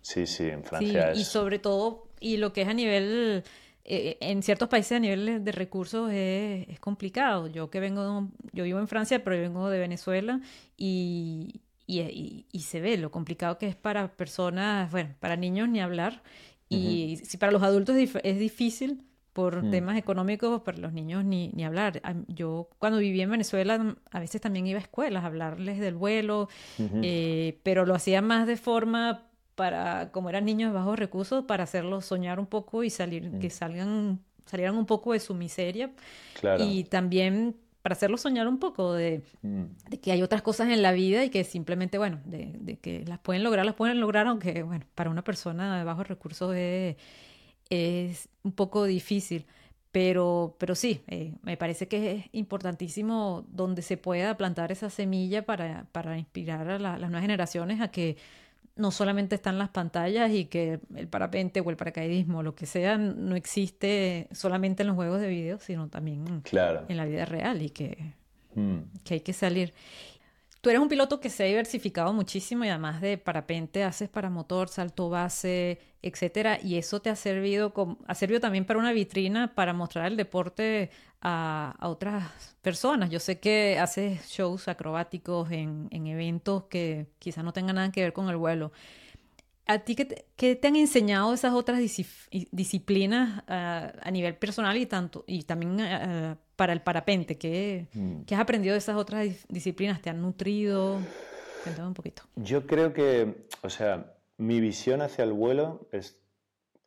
[0.00, 3.42] Sí, sí, en Francia sí, Y sobre todo, y lo que es a nivel,
[3.88, 7.46] eh, en ciertos países a nivel de recursos es, es complicado.
[7.46, 10.40] Yo que vengo, yo vivo en Francia, pero yo vengo de Venezuela
[10.76, 15.80] y, y, y, se ve lo complicado que es para personas, bueno, para niños ni
[15.80, 16.22] hablar.
[16.68, 19.70] Y si para los adultos es difícil, por mm.
[19.70, 22.00] temas económicos, para los niños ni, ni hablar.
[22.26, 26.48] Yo cuando viví en Venezuela a veces también iba a escuelas a hablarles del vuelo,
[26.78, 31.64] eh, pero lo hacía más de forma para, como eran niños de bajos recursos, para
[31.64, 33.38] hacerlos soñar un poco y salir, mm.
[33.40, 35.90] que salgan, salieran un poco de su miseria.
[36.62, 39.62] Y también para hacerlo soñar un poco de, Mm.
[39.90, 43.04] de que hay otras cosas en la vida y que simplemente, bueno, de, de que
[43.06, 46.96] las pueden lograr, las pueden lograr, aunque, bueno, para una persona de bajos recursos es,
[47.70, 49.46] es un poco difícil.
[49.92, 55.46] Pero, pero sí, eh, me parece que es importantísimo donde se pueda plantar esa semilla
[55.46, 58.18] para, para inspirar a la- las nuevas generaciones a que
[58.76, 62.98] no solamente están las pantallas y que el parapente o el paracaidismo, lo que sea,
[62.98, 66.84] no existe solamente en los juegos de video, sino también Claro.
[66.88, 68.12] en la vida real y que,
[68.54, 68.78] Mm.
[69.04, 69.74] que hay que salir.
[70.60, 74.68] Tú eres un piloto que se ha diversificado muchísimo y además de parapente haces paramotor,
[74.68, 79.54] salto base, etcétera, y eso te ha servido como, ha servido también para una vitrina
[79.54, 80.90] para mostrar el deporte
[81.20, 83.10] a, a otras personas.
[83.10, 88.02] Yo sé que haces shows acrobáticos en, en eventos que quizás no tengan nada que
[88.02, 88.72] ver con el vuelo.
[89.68, 91.80] ¿A ti qué te, qué te han enseñado esas otras
[92.52, 97.36] disciplinas ah, a nivel personal y tanto y también ah, para el parapente?
[97.36, 98.22] ¿Qué, Mm.
[98.22, 100.00] qué has aprendido de esas otras dis- disciplinas?
[100.00, 100.98] ¿Te han nutrido?
[101.64, 102.22] Cuéntame un poquito.
[102.36, 106.16] Yo creo que, o sea, mi visión hacia el vuelo es,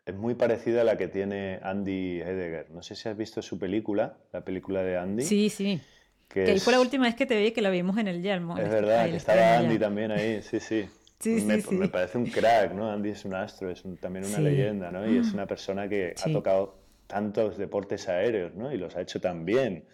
[0.05, 2.71] es muy parecida a la que tiene Andy Heidegger.
[2.71, 5.23] No sé si has visto su película, la película de Andy.
[5.23, 5.81] Sí, sí.
[6.29, 8.07] que Que ahí fue la es- última vez que te vi que la vimos en
[8.07, 8.57] el Yelmo.
[8.57, 9.57] Es verdad, que estaba.
[9.57, 10.87] Andy también ahí, sí, sí.
[11.19, 11.75] Sí, me, sí, sí.
[11.75, 12.89] me parece un crack, ¿no?
[12.91, 15.05] Andy es un astro, es un- también una leyenda, ¿no?
[15.09, 16.75] Y es una persona que ha tocado
[17.07, 18.71] tantos deportes aéreos, ¿no?
[18.71, 19.85] Y los ha hecho tan bien.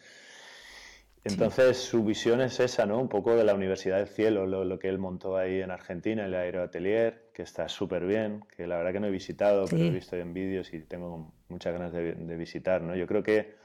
[1.23, 2.99] Entonces su visión es esa, ¿no?
[2.99, 6.25] Un poco de la Universidad del Cielo, lo, lo que él montó ahí en Argentina,
[6.25, 9.89] el Aeroatelier, que está súper bien, que la verdad que no he visitado, pero he
[9.95, 12.95] visto en vídeos y tengo muchas ganas de, de visitar, ¿no?
[12.95, 13.55] Yo creo que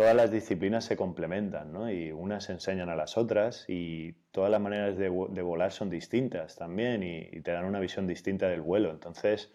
[0.00, 1.90] todas las disciplinas se complementan, ¿no?
[1.92, 5.90] Y unas enseñan a las otras y todas las maneras de, vo- de volar son
[5.90, 8.90] distintas también y, y te dan una visión distinta del vuelo.
[8.90, 9.50] Entonces,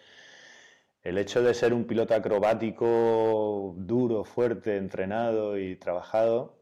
[1.04, 6.60] el hecho de ser un piloto acrobático duro, fuerte, entrenado y trabajado,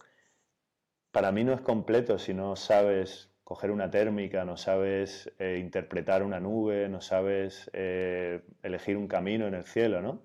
[1.12, 6.24] para mí no es completo si no sabes coger una térmica, no sabes eh, interpretar
[6.24, 10.24] una nube, no sabes eh, elegir un camino en el cielo, ¿no?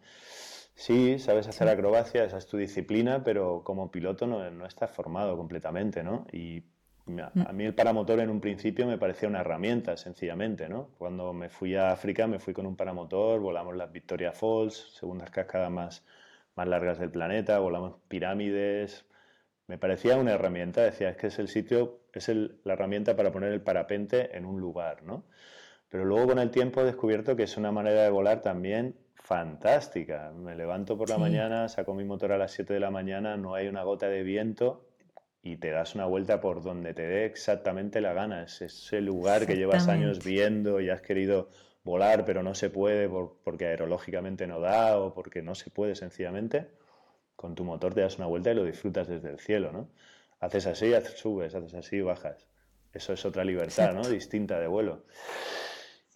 [0.81, 5.37] Sí, sabes hacer acrobacia, esa es tu disciplina, pero como piloto no, no estás formado
[5.37, 6.25] completamente, ¿no?
[6.33, 6.63] Y
[7.21, 10.91] a, a mí el paramotor en un principio me parecía una herramienta, sencillamente, ¿no?
[10.97, 15.31] Cuando me fui a África me fui con un paramotor, volamos las Victoria Falls, segundas
[15.31, 16.05] cascadas más,
[16.55, 19.05] más largas del planeta, volamos pirámides.
[19.67, 23.33] Me parecía una herramienta, decía, es que es el sitio, es el- la herramienta para
[23.33, 25.25] poner el parapente en un lugar, ¿no?
[25.89, 28.97] Pero luego con el tiempo he descubierto que es una manera de volar también
[29.29, 30.33] fantástica.
[30.35, 31.21] Me levanto por la Sí.
[31.21, 34.23] mañana, saco mi motor a las 7 de la mañana, no hay una gota de
[34.23, 34.87] viento
[35.43, 38.43] y te das una vuelta por donde te dé exactamente la gana.
[38.43, 41.51] Es ese lugar que llevas años viendo y has querido
[41.85, 45.95] volar, pero no se puede por- porque aerológicamente no da o porque no se puede
[45.95, 46.69] sencillamente.
[47.37, 49.91] Con tu motor te das una vuelta y lo disfrutas desde el cielo, ¿no?
[50.41, 52.49] Haces así, subes, haces así, bajas.
[52.95, 54.09] Eso es otra libertad, ¿no?
[54.09, 55.05] Distinta de vuelo.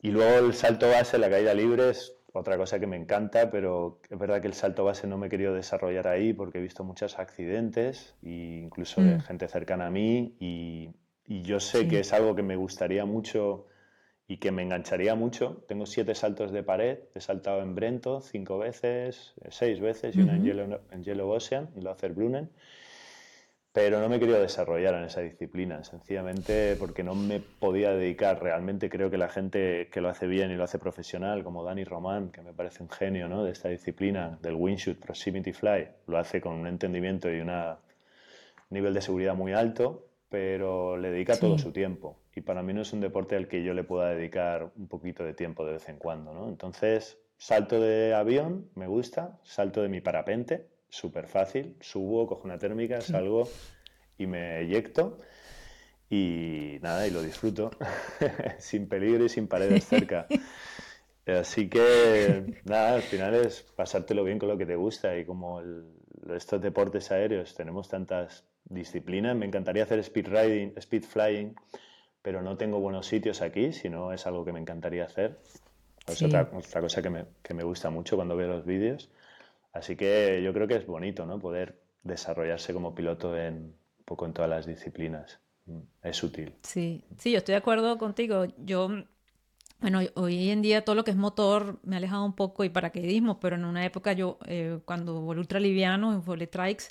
[0.00, 4.00] Y luego el salto base, la caída libre es otra cosa que me encanta, pero
[4.10, 6.84] es verdad que el salto base no me he querido desarrollar ahí porque he visto
[6.84, 9.22] muchos accidentes, e incluso de Mm.
[9.22, 10.90] gente cercana a mí, y,
[11.26, 13.66] y yo sé que es algo que me gustaría mucho
[14.28, 15.64] y que me engancharía mucho.
[15.68, 20.36] Tengo siete saltos de pared, he saltado en Brento cinco veces, seis veces, y una
[20.36, 20.42] en.
[20.42, 22.50] Yellow, en Yellow Ocean, en Lothar Brunnen.
[23.72, 28.42] Pero no me he querido desarrollar en esa disciplina, sencillamente porque no me podía dedicar.
[28.42, 31.84] Realmente creo que la gente que lo hace bien y lo hace profesional, como Dani
[31.84, 33.44] Román, que me parece un genio ¿no?
[33.44, 37.50] de esta disciplina, del Windshoot Proximity Fly, lo hace con un entendimiento y un
[38.68, 42.18] nivel de seguridad muy alto, pero le dedica todo su tiempo.
[42.34, 45.24] Y para mí no es un deporte al que yo le pueda dedicar un poquito
[45.24, 46.34] de tiempo de vez en cuando.
[46.34, 46.48] ¿no?
[46.48, 52.58] Entonces, salto de avión, me gusta, salto de mi parapente, súper fácil, subo, cojo una
[52.58, 53.60] térmica, salgo
[54.18, 55.20] y me eyecto
[56.10, 57.70] y nada, y lo disfruto
[58.58, 60.30] sin peligro y sin paredes cerca.
[61.26, 65.60] Así que nada, al final es pasártelo bien con lo que te gusta y como
[65.60, 65.86] el-
[66.34, 71.54] estos deportes aéreos tenemos tantas disciplinas, me encantaría hacer speed riding, speed flying,
[72.22, 75.38] pero no tengo buenos sitios aquí, si no es algo que me encantaría hacer.
[76.06, 76.26] Es Sí.
[76.26, 79.10] otra, otra cosa que me, que me gusta mucho cuando veo los vídeos.
[79.72, 81.38] Así que yo creo que es bonito, ¿no?
[81.38, 83.54] Poder desarrollarse como piloto en
[83.98, 85.40] un poco en todas las disciplinas.
[85.66, 86.54] Mm, Es útil.
[86.62, 88.46] Sí, sí, yo estoy de acuerdo contigo.
[88.58, 88.88] Yo,
[89.80, 92.68] bueno, hoy en día todo lo que es motor me ha alejado un poco y
[92.70, 96.86] paracaidismo, pero en una época yo, eh, cuando volé ultraliviano, volé trikes,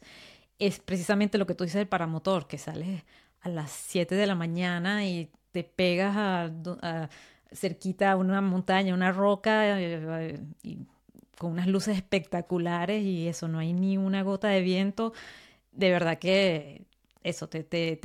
[0.59, 3.03] es precisamente lo que tú dices del paramotor, que sales
[3.41, 6.51] a las 7 de la mañana y te pegas a,
[6.81, 7.09] a-
[7.53, 10.79] cerquita a una montaña, una roca, eh, y
[11.41, 15.11] con unas luces espectaculares y eso, no hay ni una gota de viento.
[15.71, 16.83] De verdad que
[17.23, 17.97] eso, te, te,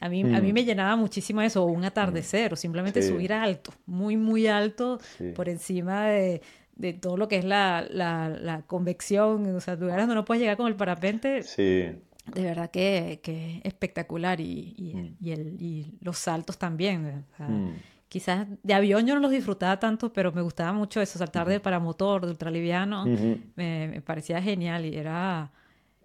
[0.00, 0.52] a mí, a mí mm.
[0.52, 4.98] me llenaba muchísimo eso, un atardecer, o simplemente subir alto, muy, muy alto,
[5.36, 6.42] por encima de,
[6.74, 10.40] de, todo lo que es la, la, la, convección, o sea, lugares donde no puedes
[10.40, 11.44] llegar con el parapente.
[11.44, 11.92] Sí.
[12.26, 15.16] De verdad que, que espectacular y, y, mm.
[15.20, 17.24] y, el, y, los saltos también.
[17.38, 17.68] Mm.
[18.14, 21.58] Quizás de avión yo no los disfrutaba tanto, pero me gustaba mucho eso, saltar de
[21.58, 25.50] paramotor, de ultraliviano, me, me parecía genial y era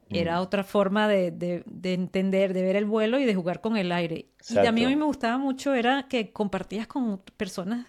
[0.09, 3.91] era otra forma de, de, entender, de ver el vuelo y de jugar con el
[3.91, 4.25] aire.
[4.49, 7.85] Y también a mí me gustaba mucho era que compartías con personas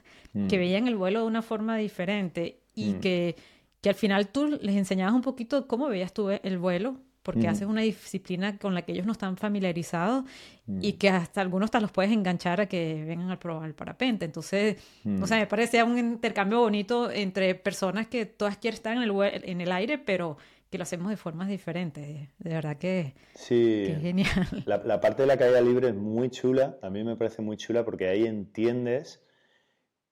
[0.50, 3.36] que veían el vuelo de una forma diferente y que,
[3.80, 7.66] que, al final tú les enseñabas un poquito cómo veías tú el vuelo, porque haces
[7.66, 10.24] una disciplina con la que ellos no están familiarizados
[10.66, 10.98] y mm.
[10.98, 14.24] que hasta algunos hasta los puedes enganchar a que vengan a probar el parapente.
[14.24, 14.76] Entonces,
[15.20, 19.12] o sea, me parecía un intercambio bonito entre personas que todas quieren estar en el,
[19.22, 20.38] en el aire, pero
[20.70, 22.28] que lo hacemos de formas diferentes.
[22.38, 24.64] De verdad que, sí, es genial.
[24.66, 27.84] La, parte de la caída libre es muy chula, a mí me parece muy chula
[27.84, 29.20] porque ahí entiendes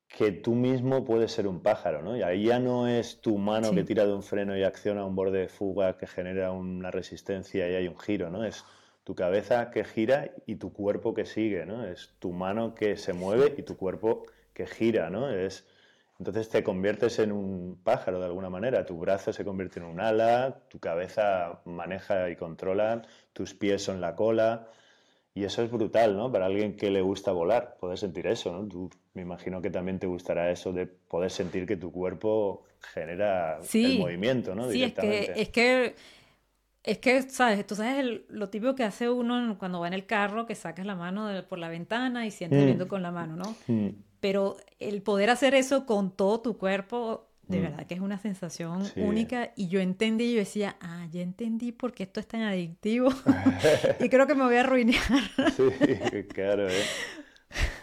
[0.09, 2.17] que tú mismo puedes ser un pájaro, ¿no?
[2.17, 5.15] Y ahí ya no es tu mano que tira de un freno y acciona un
[5.15, 8.45] borde de fuga que genera una resistencia y hay un giro, ¿no?
[8.45, 8.65] Es
[9.05, 11.85] tu cabeza que gira y tu cuerpo que sigue, ¿no?
[11.87, 15.31] Es tu mano que se mueve y tu cuerpo que gira, ¿no?
[15.31, 15.67] Es
[16.19, 20.01] entonces te conviertes en un pájaro de alguna manera, tu brazo se convierte en un
[20.01, 23.03] ala, tu cabeza maneja y controla,
[23.33, 24.69] tus pies son la cola.
[25.39, 26.33] Y eso es brutal, ¿no?
[26.33, 28.67] Para alguien que le gusta volar, poder sentir eso, ¿no?
[28.67, 33.61] Tú, me imagino que también te gustará eso de poder sentir que tu cuerpo genera
[33.73, 34.69] el movimiento, ¿no?
[34.69, 35.95] Sí, es que, es que,
[36.83, 37.65] es que, ¿sabes?
[37.69, 40.97] Tú sabes lo típico que hace uno cuando va en el carro, que sacas la
[40.97, 42.67] mano por la ventana y sientes mm.
[42.67, 43.55] viendo con la mano, ¿no?
[43.69, 43.91] Mm.
[44.19, 47.63] Pero el poder hacer eso con todo tu cuerpo, de mm.
[47.63, 49.53] verdad que es una sensación única.
[49.57, 53.11] Y yo entendí, y yo decía, ah, ya entendí por qué esto es tan adictivo.
[54.01, 55.01] y creo que me voy a arruinar.
[55.57, 56.83] sí, claro, ¿eh?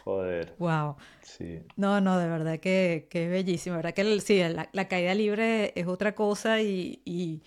[0.03, 0.53] Joder.
[0.59, 0.97] Wow.
[1.23, 1.61] Sí.
[1.75, 3.73] No, no, de verdad que, que es bellísimo.
[3.73, 4.41] De verdad que sí,
[4.71, 7.41] la, caída libre es otra cosa y, y,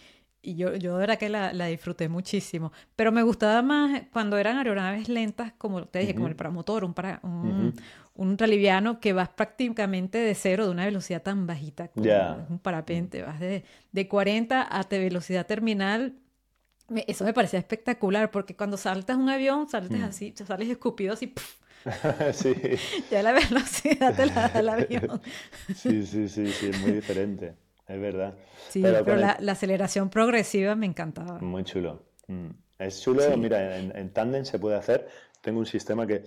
[0.49, 2.73] y yo, yo de verdad que la, la, disfruté muchísimo.
[2.97, 6.95] Pero me gustaba más cuando eran aeronaves lentas, como te dije, como el paramotor, un,
[6.95, 7.75] para, un,
[8.15, 12.07] un ultraliviano que vas prácticamente de cero, de una velocidad tan bajita como
[12.49, 16.15] un parapente, vas de, de 40 a velocidad terminal.
[17.07, 20.05] Eso me parecía espectacular, porque cuando saltas un avión, saltas mm.
[20.05, 21.35] así, sales escupido así,
[22.33, 22.55] sí.
[23.11, 25.21] ya la velocidad te la da el avión.
[25.77, 27.55] sí, sí, sí, sí, es muy diferente,
[27.89, 28.35] es verdad.
[28.69, 31.39] Sí, pero, la, aceleración progresiva me encantaba.
[31.41, 32.03] Muy chulo.
[32.27, 32.51] Mm.
[32.79, 35.09] Es chulo, mira, en, en tándem se puede hacer.
[35.41, 36.25] Tengo un sistema que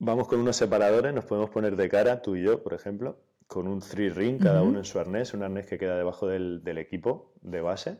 [0.00, 3.18] Vamos con unos separadores, nos podemos poner de cara, tú y yo, por ejemplo,
[3.48, 6.62] con un three ring, cada uno en su arnés, un arnés que queda debajo del,
[6.78, 7.98] equipo de base.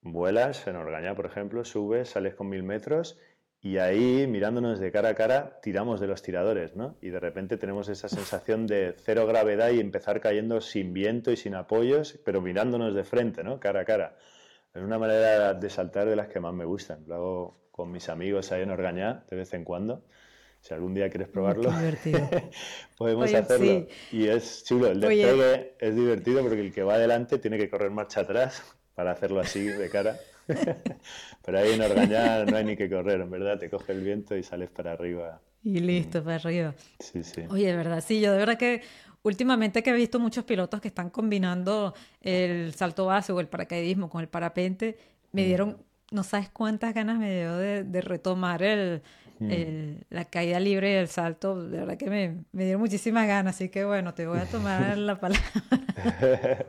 [0.00, 3.18] Vuelas en Orgaña, por ejemplo, subes, sales con mil metros
[3.64, 6.96] y ahí, mirándonos de cara a cara, tiramos de los tiradores, ¿no?
[7.00, 11.36] Y de repente tenemos esa sensación de cero gravedad y empezar cayendo sin viento y
[11.36, 13.60] sin apoyos, pero mirándonos de frente, ¿no?
[13.60, 14.16] Cara a cara.
[14.74, 17.04] Es una manera de saltar de las que más me gustan.
[17.06, 20.02] Lo hago con mis amigos ahí en Orgañá de vez en cuando.
[20.60, 21.70] Si algún día quieres probarlo,
[22.98, 23.86] podemos hacerlo.
[24.10, 27.90] Y es chulo, el despegue es divertido porque el que va adelante tiene que correr
[27.90, 30.16] marcha atrás para hacerlo así de cara.
[31.44, 34.36] Pero ahí en Orgañá no hay ni que correr, en verdad, te coge el viento
[34.36, 35.40] y sales para arriba.
[35.62, 36.74] Y listo, para arriba.
[36.98, 37.42] Sí, sí.
[37.50, 38.82] Oye, de verdad, sí, yo de verdad que
[39.22, 44.10] últimamente que he visto muchos pilotos que están combinando el salto base o el paracaidismo
[44.10, 44.98] con el parapente,
[45.32, 45.46] me mm.
[45.46, 45.76] dieron,
[46.10, 49.02] no sabes cuántas ganas me dio de retomar el,
[49.42, 50.04] Mm.
[50.10, 53.68] la caída libre y el salto, de verdad que me, me dieron muchísimas ganas, así
[53.68, 55.46] que bueno, te voy a tomar la palabra.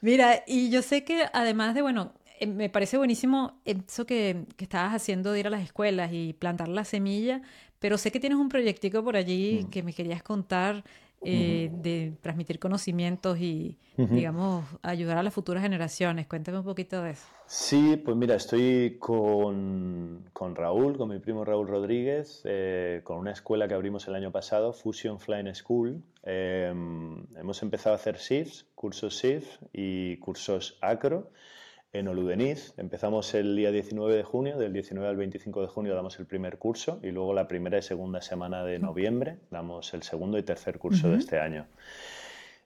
[0.00, 2.12] Mira, y yo sé que además de, bueno,
[2.46, 6.68] me parece buenísimo eso que, que, estabas haciendo de ir a las escuelas y plantar
[6.68, 7.42] la semilla,
[7.78, 9.70] pero sé que tienes un proyectico por allí mm.
[9.70, 10.84] que me querías contar
[11.26, 16.26] eh, de transmitir conocimientos y, digamos, ayudar a las futuras generaciones.
[16.26, 17.26] Cuéntame un poquito de eso.
[17.46, 20.24] Sí, pues mira, estoy con,
[20.54, 24.74] Raúl, con mi primo Raúl Rodríguez, eh, con una escuela que abrimos el año pasado,
[24.74, 26.02] Fusion Flying School.
[26.24, 31.30] Em, hemos empezado a hacer SIFs, cursos SIF y cursos acro
[31.94, 32.74] en Oludeniz.
[32.76, 36.58] Empezamos el día 19 de junio, del 19 al 25 de junio damos el primer
[36.58, 40.78] curso y luego la primera y segunda semana de noviembre damos el segundo y tercer
[40.78, 41.66] curso de este año.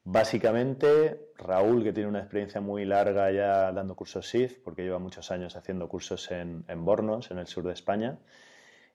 [0.04, 5.30] Básicamente, Raúl, que tiene una experiencia muy larga ya dando cursos SIF, porque lleva muchos
[5.30, 8.16] años haciendo cursos en, en Bornos, en el sur de España.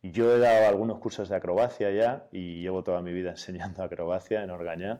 [0.01, 4.43] Yo he dado algunos cursos de acrobacia ya y llevo toda mi vida enseñando acrobacia
[4.43, 4.99] en Orgañá.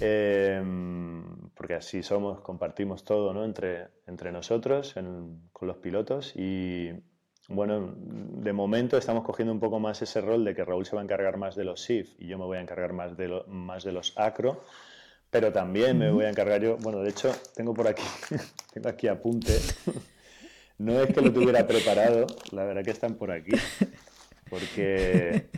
[0.00, 1.24] Em,
[1.54, 3.44] porque así somos, compartimos todo ¿no?
[3.44, 4.94] entre, entre nosotros
[5.52, 6.90] con los pilotos y
[7.48, 11.02] bueno, de momento estamos cogiendo un poco más ese rol de que Raúl se va
[11.02, 13.84] a encargar más de los SIF y yo me voy a encargar más de, más
[13.84, 14.64] de los acro,
[15.30, 18.02] pero también me voy a encargar yo, bueno, de hecho tengo por aquí,
[18.74, 19.56] tengo aquí apunte,
[20.78, 23.52] no es que lo tuviera preparado, la verdad que están por aquí,
[24.50, 25.48] porque,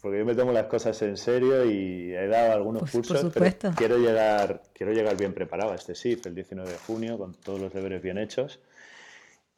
[0.00, 3.74] porque yo me tomo las cosas en serio y he dado algunos Pues, cursos, pero
[3.76, 7.60] quiero llegar, quiero llegar bien preparado a este SIF el 19 de junio con todos
[7.60, 8.60] los deberes bien hechos.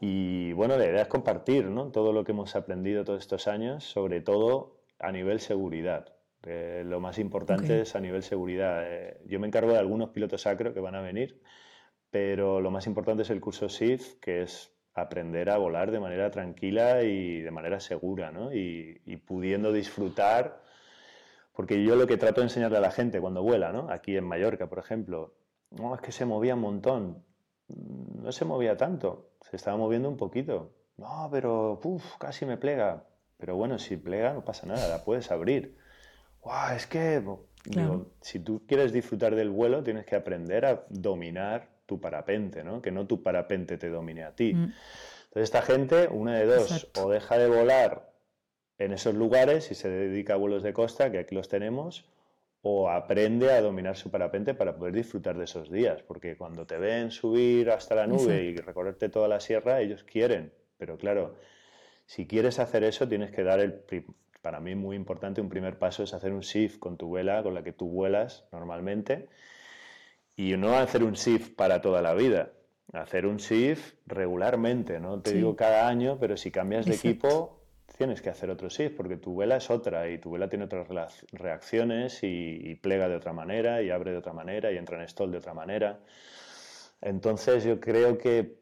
[0.01, 1.93] Y bueno, la idea es compartir ¿no?
[1.93, 6.13] todo lo que hemos aprendido todos estos años, sobre todo a nivel seguridad.
[6.45, 7.81] Eh, lo más importante okay.
[7.83, 8.83] es a nivel seguridad.
[8.85, 11.41] Eh, yo me encargo de algunos pilotos acro que van a venir,
[12.11, 16.31] pero lo más importante es el curso SIF, que es aprender a volar de manera
[16.31, 18.53] tranquila y de manera segura, ¿no?
[18.53, 20.61] y, y, pudiendo disfrutar,
[21.55, 23.91] porque yo lo que trato de enseñarle a la gente cuando vuela, ¿no?
[23.91, 25.35] aquí en Mallorca, por ejemplo,
[25.71, 27.25] no, es que se movía un montón,
[27.69, 30.73] no se movía tanto, se estaba moviendo un poquito.
[30.99, 33.05] No, pero uf, casi me plega.
[33.39, 35.77] Pero bueno, si plega no pasa nada, la puedes abrir.
[36.45, 37.41] Wow, es que claro.
[37.65, 42.81] digo, si tú quieres disfrutar del vuelo, tienes que aprender a dominar tu parapente, ¿no?
[42.81, 44.55] Que no tu parapente te domine a ti.
[44.55, 44.73] Mm.
[45.25, 47.07] Entonces esta gente, una de dos, Exacto.
[47.07, 48.13] o deja de volar
[48.79, 52.05] en esos lugares y se dedica a vuelos de costa, que aquí los tenemos,
[52.63, 56.79] o aprende a dominar su parapente para poder disfrutar de esos días, porque cuando te
[56.79, 61.35] ven subir hasta la nube y recorrerte toda la sierra, ellos quieren, pero claro,
[62.07, 63.83] si quieres hacer eso tienes que dar el,
[64.43, 67.55] para mí muy importante, un primer paso es hacer un shift con tu vela, con
[67.55, 69.29] la que tú vuelas normalmente,
[70.37, 72.53] y no hacer un shift para toda la vida,
[72.93, 75.37] hacer un shift regularmente, no te sí.
[75.37, 77.09] digo cada año, pero si cambias de Exacto.
[77.09, 77.63] equipo
[77.97, 80.89] tienes que hacer otro shift porque tu vela es otra y tu vela tiene otras
[81.33, 85.09] reacciones y, y, plega de otra manera y abre de otra manera y entra en
[85.09, 86.01] stall de otra manera.
[87.01, 88.57] Entonces yo creo que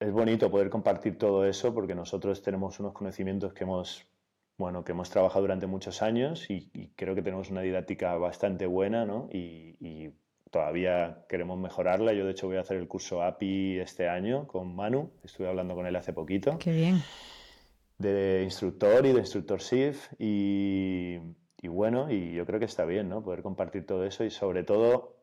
[0.00, 4.06] es bonito poder compartir todo eso porque nosotros tenemos unos conocimientos que hemos,
[4.58, 8.66] bueno, que hemos trabajado durante muchos años y, y creo que tenemos una didáctica bastante
[8.66, 9.28] buena ¿no?
[9.32, 10.12] y, y
[10.52, 12.12] todavía queremos mejorarla.
[12.12, 15.74] Yo de hecho voy a hacer el curso API este año con Manu, estuve hablando
[15.74, 16.56] con él hace poquito.
[16.58, 17.02] Qué bien
[18.02, 21.18] de instructor y de instructor SIF y,
[21.62, 23.22] y, bueno, y yo creo que está bien, ¿no?
[23.22, 25.16] Poder compartir todo eso y sobre todo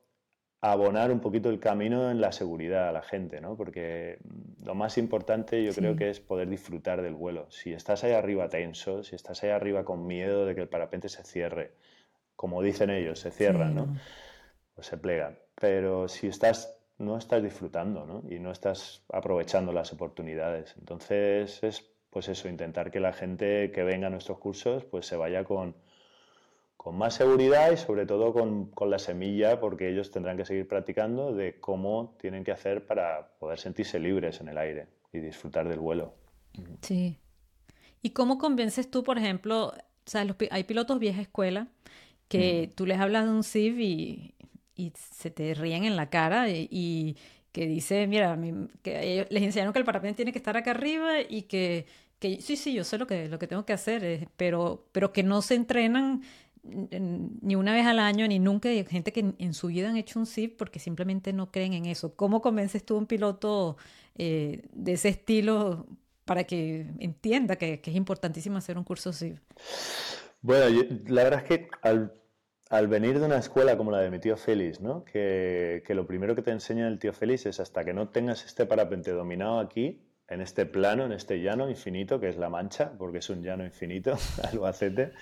[0.61, 3.55] abonar un poquito el camino en la seguridad a la gente, ¿no?
[3.55, 4.19] Porque
[4.63, 5.79] lo más importante yo sí.
[5.79, 7.49] creo que es poder disfrutar del vuelo.
[7.51, 11.07] Si estás ahí arriba tenso, si estás ahí arriba con miedo de que el parapente
[11.07, 11.73] se cierre,
[12.35, 13.95] como dicen ellos, se cierra, sí, ¿no?
[14.79, 15.37] Pues se plega.
[15.55, 18.23] Pero si estás no estás disfrutando, ¿no?
[18.33, 20.73] Y no estás aprovechando las oportunidades.
[20.79, 25.17] Entonces es pues eso, intentar que la gente que venga a nuestros cursos pues se
[25.17, 25.75] vaya con,
[26.77, 30.65] con más seguridad y sobre todo con, con, la semilla, porque ellos tendrán que seguir
[30.65, 35.67] practicando de cómo tienen que hacer para poder sentirse libres en el aire y disfrutar
[35.67, 36.13] del vuelo.
[36.83, 37.17] Sí.
[38.01, 39.73] ¿Y cómo convences tú, por ejemplo, o
[40.05, 41.67] sea, los, hay pilotos vieja escuela
[42.29, 42.75] que mm.
[42.75, 44.33] tú les hablas de un SIV y,
[44.79, 47.17] y, se te ríen en la cara y, y
[47.51, 48.37] que dice, mira,
[48.83, 51.85] que les enseñaron que el parapente tiene que estar acá arriba y que,
[52.21, 55.41] sí, sí, yo sé lo que, lo que tengo que hacer, pero, pero que no
[55.41, 56.21] se entrenan
[56.61, 58.69] ni una vez al año, ni nunca.
[58.69, 61.85] Hay gente que en su vida han hecho un SIP porque simplemente no creen en
[61.85, 62.15] eso.
[62.15, 63.77] ¿Cómo convences tú a un piloto
[64.15, 65.87] eh, de ese estilo
[66.25, 69.37] para que entienda que, es importantísimo hacer un curso SIP?
[70.41, 72.13] Bueno, la verdad es que al
[72.69, 75.03] al venir de una escuela como la de mi tío Félix, ¿no?
[75.03, 78.65] que, lo primero que te enseña el tío Félix es hasta que no tengas este
[78.65, 83.17] parapente dominado aquí, en este plano, en este llano infinito, que es la mancha, porque
[83.17, 84.15] es un llano infinito,
[84.51, 85.13] Albacete,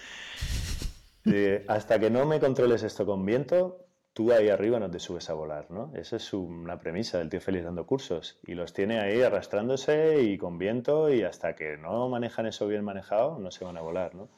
[1.25, 5.29] eh, hasta que no me controles esto con viento, tú ahí arriba no te subes
[5.29, 5.93] a volar, ¿no?
[5.95, 8.39] Esa es una premisa del tío Félix dando cursos.
[8.47, 12.83] Y los tiene ahí arrastrándose y con viento y hasta que no manejan eso bien
[12.83, 14.29] manejado, no se van a volar, ¿no?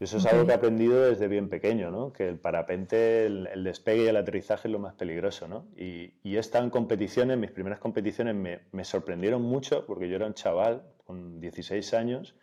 [0.00, 0.34] Eso es okay.
[0.34, 2.12] algo que he aprendido desde bien pequeño, ¿no?
[2.12, 5.66] Que el parapente, el, el, despegue y el aterrizaje es lo más peligroso, ¿no?
[5.76, 10.16] Y, y he estado en competiciones, mis primeras competiciones me, me, sorprendieron mucho porque yo
[10.16, 12.34] era un chaval con 16 años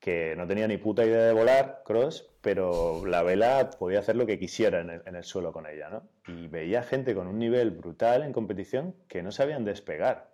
[0.00, 4.26] que no tenía ni puta idea de volar cross, pero la vela podía hacer lo
[4.26, 6.02] que quisiera en el, en el suelo con ella, ¿no?
[6.28, 10.30] Y veía gente con un nivel brutal en competición que no sabían despegar,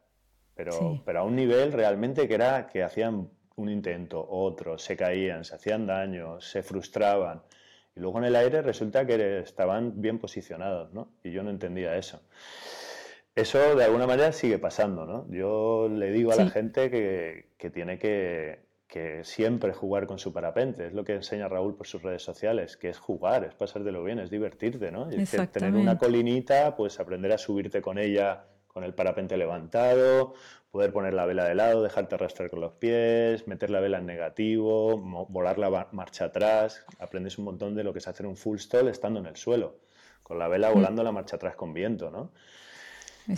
[0.54, 1.02] pero, sí.
[1.04, 3.30] pero a un nivel realmente que era que hacían
[3.62, 7.42] un intento, otro, se caían, se hacían daño, se frustraban.
[7.94, 11.12] Y luego en el aire resulta que estaban bien posicionados, ¿no?
[11.22, 12.20] Y yo no entendía eso.
[13.34, 15.26] Eso de alguna manera sigue pasando, ¿no?
[15.30, 16.44] Yo le digo a sí.
[16.44, 20.86] la gente que, que tiene que, que, siempre jugar con su parapente.
[20.86, 24.18] Es lo que enseña Raúl por sus redes sociales, que es jugar, es pasártelo bien,
[24.18, 25.08] es divertirte, ¿no?
[25.10, 30.34] Es tener una colinita, pues aprender a subirte con ella con el parapente levantado,
[30.70, 34.06] poder poner la vela de lado, dejarte arrastrar con los pies, meter la vela en
[34.06, 34.98] negativo,
[35.28, 36.84] volar la marcha atrás.
[36.98, 39.80] Aprendes un montón de lo que es hacer un full stall estando en el suelo,
[40.22, 40.74] con la vela mm.
[40.74, 42.30] volando la marcha atrás con viento, ¿no?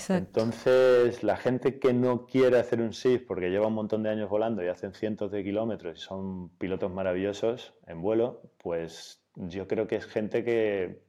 [0.09, 4.31] Entonces, la gente que no quiere hacer un SIF porque lleva un montón de años
[4.31, 9.87] volando y hacen cientos de kilómetros y son pilotos maravillosos en vuelo, pues yo creo
[9.89, 11.03] que es gente que,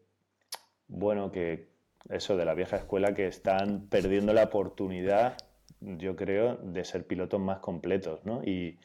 [0.88, 1.73] bueno, que
[2.10, 5.38] eso de la vieja escuela que están perdiendo la oportunidad,
[5.80, 8.44] yo creo, de ser pilotos más completos, ¿no?
[8.44, 8.80] Y,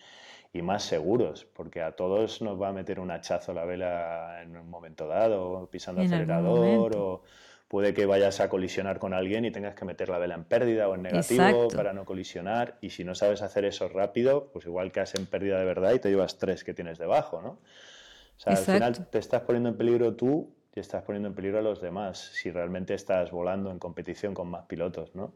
[0.52, 4.56] y más seguros, porque a todos nos va a meter un hachazo la vela en
[4.56, 7.22] un momento dado, pisando acelerador o
[7.68, 10.88] puede que vayas a colisionar con alguien y tengas que meter la vela en pérdida
[10.88, 12.78] o en negativo para no colisionar.
[12.80, 15.98] Y si no sabes hacer eso rápido, pues igual que en pérdida de verdad y
[15.98, 17.50] te llevas tres que tienes debajo, ¿no?
[17.50, 21.58] O sea, al final te estás poniendo en peligro tú y estás poniendo en peligro
[21.58, 25.34] a los demás si realmente estás volando en competición con más pilotos, ¿no?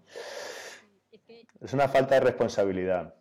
[1.61, 3.15] Es una falta de responsabilidad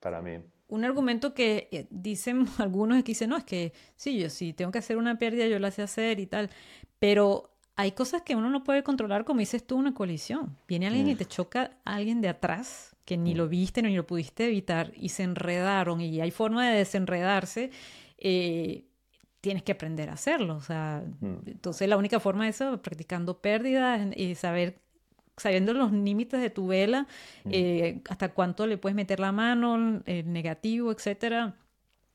[0.00, 0.38] para mí.
[0.68, 4.52] Un argumento que eh, dicen algunos es que dicen, no, es que sí, yo sí
[4.52, 6.50] tengo que hacer una pérdida, yo la sé hacer y tal,
[6.98, 10.56] pero hay cosas que uno no puede controlar, como dices tú, una colisión.
[10.68, 14.06] Viene alguien y te choca a alguien de atrás que ni lo viste ni lo
[14.06, 17.70] pudiste evitar y se enredaron y hay forma de desenredarse.
[18.16, 18.84] Eh,
[19.44, 20.56] tienes que aprender a hacerlo.
[20.56, 24.80] O sea, entonces la única forma de eso, practicando pérdidas y saber,
[25.36, 27.06] sabiendo los límites de tu vela,
[27.50, 31.56] eh, hasta cuánto le puedes meter la mano, el negativo, etcétera,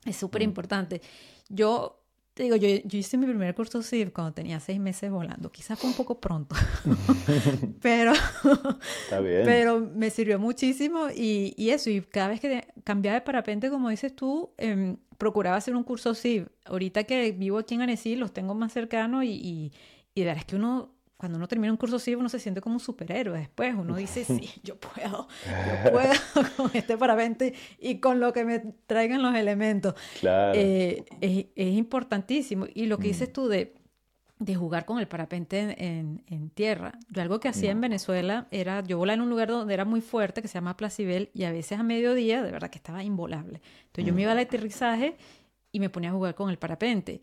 [0.04, 1.02] es súper importante.
[1.48, 1.99] Yo
[2.34, 5.50] te digo, yo, yo, hice mi primer curso CIV cuando tenía seis meses volando.
[5.50, 6.54] Quizás fue un poco pronto,
[7.82, 8.12] pero,
[9.08, 11.90] pero me sirvió muchísimo y, y, eso.
[11.90, 16.14] Y cada vez que cambiaba de parapente, como dices tú, eh, procuraba hacer un curso
[16.14, 16.48] CIV.
[16.64, 19.72] Ahorita que vivo aquí en Annecy, los tengo más cercanos y, y,
[20.14, 22.62] y de verdad es que uno cuando uno termina un curso CIV uno se siente
[22.62, 23.38] como un superhéroe.
[23.38, 25.28] Después uno dice, sí, yo puedo,
[25.84, 26.12] yo puedo
[26.56, 29.94] con este parapente y con lo que me traigan los elementos.
[30.18, 30.58] Claro.
[30.58, 32.64] Eh, es, es, importantísimo.
[32.72, 33.32] Y lo que dices mm.
[33.32, 33.74] tú de,
[34.38, 36.98] de jugar con el parapente en, en, tierra.
[37.10, 40.00] Yo algo que hacía en Venezuela era, yo volaba en un lugar donde era muy
[40.00, 43.60] fuerte, que se llama Placibel, y a veces a mediodía, de verdad que estaba involable.
[43.82, 44.40] Entonces yo me iba al mm.
[44.40, 45.16] aterrizaje
[45.70, 47.20] y me ponía a jugar con el parapente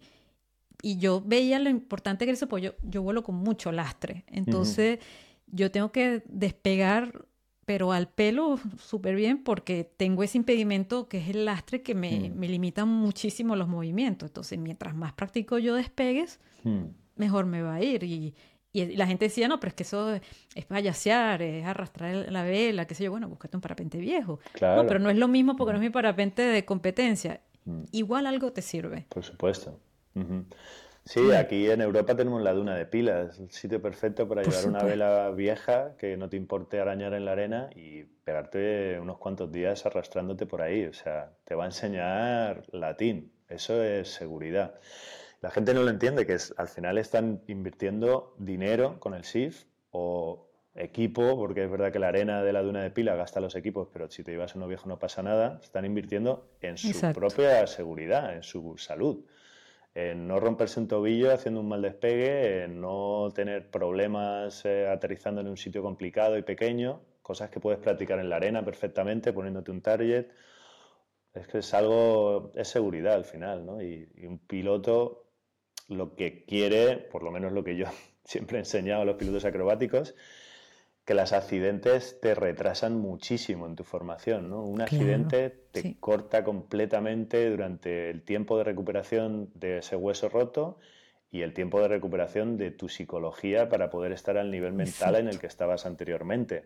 [0.82, 4.26] y yo veía lo importante que era eso, pues yo, yo vuelo con mucho lastre.
[4.28, 5.00] Entonces,
[5.48, 7.26] yo tengo que despegar,
[7.66, 12.30] pero al pelo súper bien, porque tengo ese impedimento que es el lastre que me,
[12.30, 12.38] mm.
[12.38, 14.30] me limita muchísimo los movimientos.
[14.30, 16.84] Entonces, mientras más practico yo despegues, mm.
[17.16, 18.04] mejor me va a ir.
[18.04, 18.36] Y,
[18.72, 20.14] y la gente decía, no, pero es que eso
[20.54, 24.40] es payasear, es arrastrar la vela, qué sé yo, bueno, búscate un parapente viejo.
[24.54, 24.84] Claro.
[24.84, 27.42] No, pero no es lo mismo porque no es mi parapente de competencia.
[27.66, 27.84] Mm.
[27.92, 29.08] Igual algo te sirve.
[29.10, 29.80] Por supuesto.
[31.08, 34.84] Sí, aquí en Europa tenemos la duna de pilas, el sitio perfecto para llevar una
[34.84, 39.86] vela vieja que no te importe arañar en la arena y pegarte unos cuantos días
[39.86, 40.86] arrastrándote por ahí.
[40.86, 43.32] O sea, te va a enseñar latín.
[43.48, 44.76] Eso es seguridad.
[45.40, 49.64] La gente no lo entiende, que es, al final están invirtiendo dinero con el SIF
[49.92, 53.56] o equipo, porque es verdad que la arena de la duna de pila gasta los
[53.56, 55.62] equipos, pero si te llevas uno viejo no pasa nada.
[55.64, 59.24] Están invirtiendo en su propia seguridad, en su salud
[59.98, 65.42] en no romperse un tobillo haciendo un mal despegue, en no tener problemas eh, aterrizando
[65.42, 69.72] en un sitio complicado y pequeño, cosas que puedes practicar en la arena perfectamente, poniéndote
[69.72, 70.28] un target.
[71.34, 73.82] Es que es algo, es seguridad al final, ¿no?
[73.82, 75.28] y un piloto
[75.88, 77.88] lo que quiere, por lo menos lo que yo
[78.24, 80.14] siempre he enseñado a los pilotos acrobáticos,
[81.08, 84.50] que los accidentes te retrasan muchísimo en tu formación.
[84.50, 84.62] ¿no?
[84.62, 90.80] Un accidente te corta completamente durante el tiempo de recuperación de ese hueso roto
[91.32, 95.30] y el tiempo de recuperación de tu psicología para poder estar al nivel mental en
[95.30, 96.66] el que estabas anteriormente.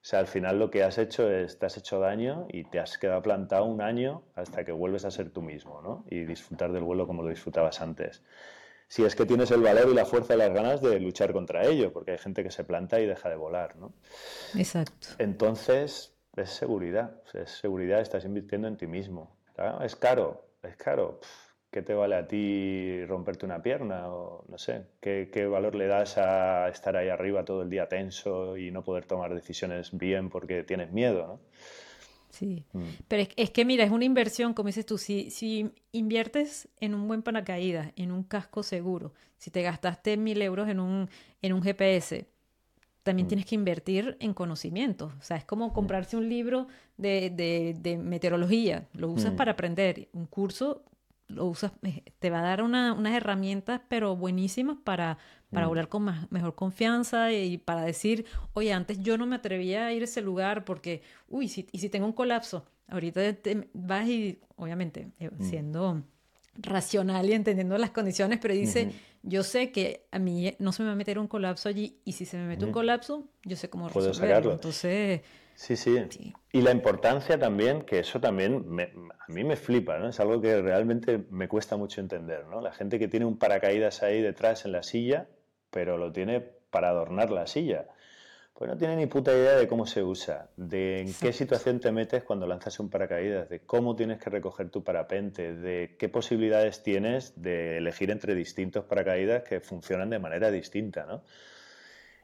[0.00, 2.80] O sea, al final lo que has hecho es, te has hecho daño y te
[2.80, 6.06] has quedado plantado un año hasta que vuelves a ser tú mismo, ¿no?
[6.08, 8.22] Y disfrutar del vuelo como lo disfrutabas antes
[8.88, 11.64] si es que tienes el valor y la fuerza y las ganas de luchar contra
[11.66, 13.92] ello, porque hay gente que se planta y deja de volar, ¿no?
[14.56, 15.08] Exacto.
[15.18, 19.36] Entonces, es seguridad, es seguridad, estás invirtiendo en ti mismo.
[19.82, 21.20] Es caro, es caro.
[21.70, 24.08] ¿Qué te vale a ti romperte una pierna?
[24.08, 27.88] O no sé, ¿qué, ¿qué, valor le das a estar ahí arriba todo el día
[27.88, 31.40] tenso y no poder tomar decisiones bien porque tienes miedo, ¿no?
[32.30, 32.82] Sí, mm.
[33.08, 37.08] pero es, que mira, es una inversión, como dices tú, si, si inviertes en un
[37.08, 41.08] buen paracaídas, en un casco seguro, si te gastaste mil euros en un,
[41.42, 42.26] en un GPS,
[43.02, 43.28] también mm.
[43.28, 45.12] tienes que invertir en conocimiento.
[45.18, 45.72] O sea, es como mm.
[45.72, 50.08] comprarse un libro de, de, de meteorología, lo usas para aprender.
[50.12, 50.82] Un curso
[51.28, 55.18] lo usas, eh, te va a dar unas herramientas, pero buenísimas para,
[55.50, 55.68] para mm.
[55.68, 58.24] volar con más, mejor confianza y para decir,
[58.54, 61.78] oye, antes yo no me atrevía a ir a ese lugar porque, uy, si, y
[61.78, 63.20] si tengo un colapso, ahorita
[63.74, 65.42] vas y, obviamente, eh, mm.
[65.42, 66.02] siendo
[66.54, 68.90] racional y entendiendo las condiciones, pero dice,
[69.22, 72.12] yo sé que a mí no se me va a meter un colapso allí y
[72.12, 74.52] si se me mete un colapso, yo sé cómo resolverlo.
[74.52, 75.20] Entonces...
[75.58, 75.98] Sí, sí,
[76.52, 80.08] Y la importancia también, que eso también a mí me flipa, ¿no?
[80.08, 82.60] Es algo que realmente me cuesta mucho entender, ¿no?
[82.60, 85.26] La gente que tiene un paracaídas ahí detrás en la silla,
[85.72, 87.88] pero lo tiene para adornar la silla.
[88.54, 91.90] Pues no tiene ni puta idea de cómo se usa, de en qué situación te
[91.90, 96.84] metes cuando lanzas un paracaídas, de cómo tienes que recoger tu parapente, de qué posibilidades
[96.84, 101.24] tienes de elegir entre distintos paracaídas que funcionan de manera distinta, ¿no?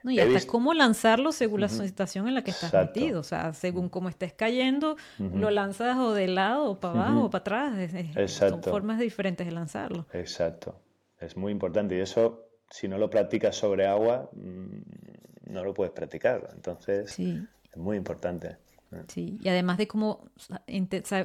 [0.04, 3.20] No, y hasta cómo lanzarlo según la situación en la que estás metido.
[3.20, 7.30] O sea, según cómo estés cayendo, lo lanzas o de lado, o para abajo, o
[7.30, 8.30] para atrás.
[8.30, 10.06] Son formas diferentes de lanzarlo.
[10.12, 10.78] Exacto.
[11.18, 11.96] Es muy importante.
[11.96, 16.50] Y eso, si no lo practicas sobre agua, mm, no lo puedes practicar.
[16.54, 18.58] Entonces, es muy importante.
[19.08, 20.30] Sí, y además de cómo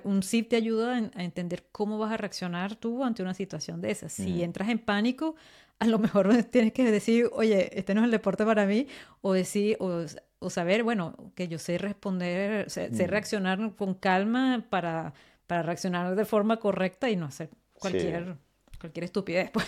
[0.04, 3.92] un SIP te ayuda a entender cómo vas a reaccionar tú ante una situación de
[3.92, 4.14] esas.
[4.14, 5.36] Si entras en pánico,
[5.80, 8.88] a lo mejor tienes que decir, oye, este no es el deporte para mí,
[9.22, 15.14] o decir, o, saber, bueno, que yo sé responder, sé, reaccionar con calma para,
[15.48, 18.38] para reaccionar de forma correcta y no hacer cualquier
[18.80, 19.52] cualquier estupidez.
[19.54, 19.68] Pues.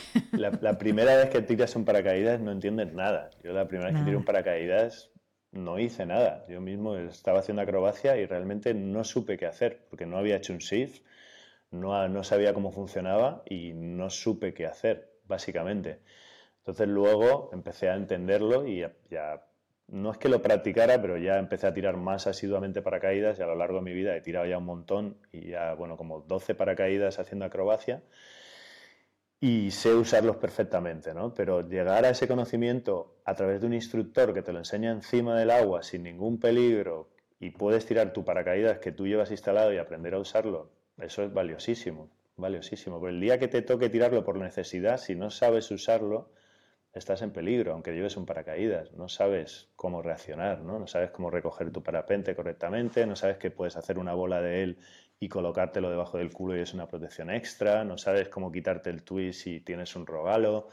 [0.62, 3.30] La, primera vez que tiras un paracaídas no entiendes nada.
[3.43, 5.09] Yo la primera vez que tiré un paracaídas
[5.51, 6.45] no hice nada.
[6.47, 10.53] Yo mismo estaba haciendo acrobacia y realmente no supe qué hacer, porque no había hecho
[10.53, 11.03] un shift,
[11.72, 16.01] no, no sabía cómo funcionaba y no supe qué hacer, básicamente.
[16.59, 19.43] Entonces luego empecé a entenderlo y ya,
[19.88, 23.47] no es que lo practicara, pero ya empecé a tirar más asiduamente paracaídas y a
[23.47, 26.53] lo largo de mi vida he tirado ya un montón y ya, bueno, como 12
[26.53, 28.03] paracaídas haciendo acrobacia
[29.39, 31.34] y sé usarlos perfectamente, ¿no?
[31.34, 35.38] Pero llegar a ese conocimiento a través de un instructor que te lo enseña encima
[35.39, 37.09] del agua sin ningún peligro
[37.39, 40.69] y puedes tirar tu paracaídas que tú llevas instalado y aprender a usarlo,
[40.99, 42.11] eso es valiosísimo,
[42.41, 42.99] valiosísimo.
[42.99, 46.31] Pero el día que te toque tirarlo por necesidad, si no sabes usarlo,
[46.93, 50.77] estás en peligro, aunque lleves un paracaídas, no sabes cómo reaccionar, ¿no?
[50.77, 54.63] No sabes cómo recoger tu parapente correctamente, no sabes que puedes hacer una bola de
[54.63, 54.77] él
[55.19, 59.03] y colocártelo debajo del culo y es una protección extra, no sabes cómo quitarte el
[59.03, 60.69] twist si tienes un rogalo.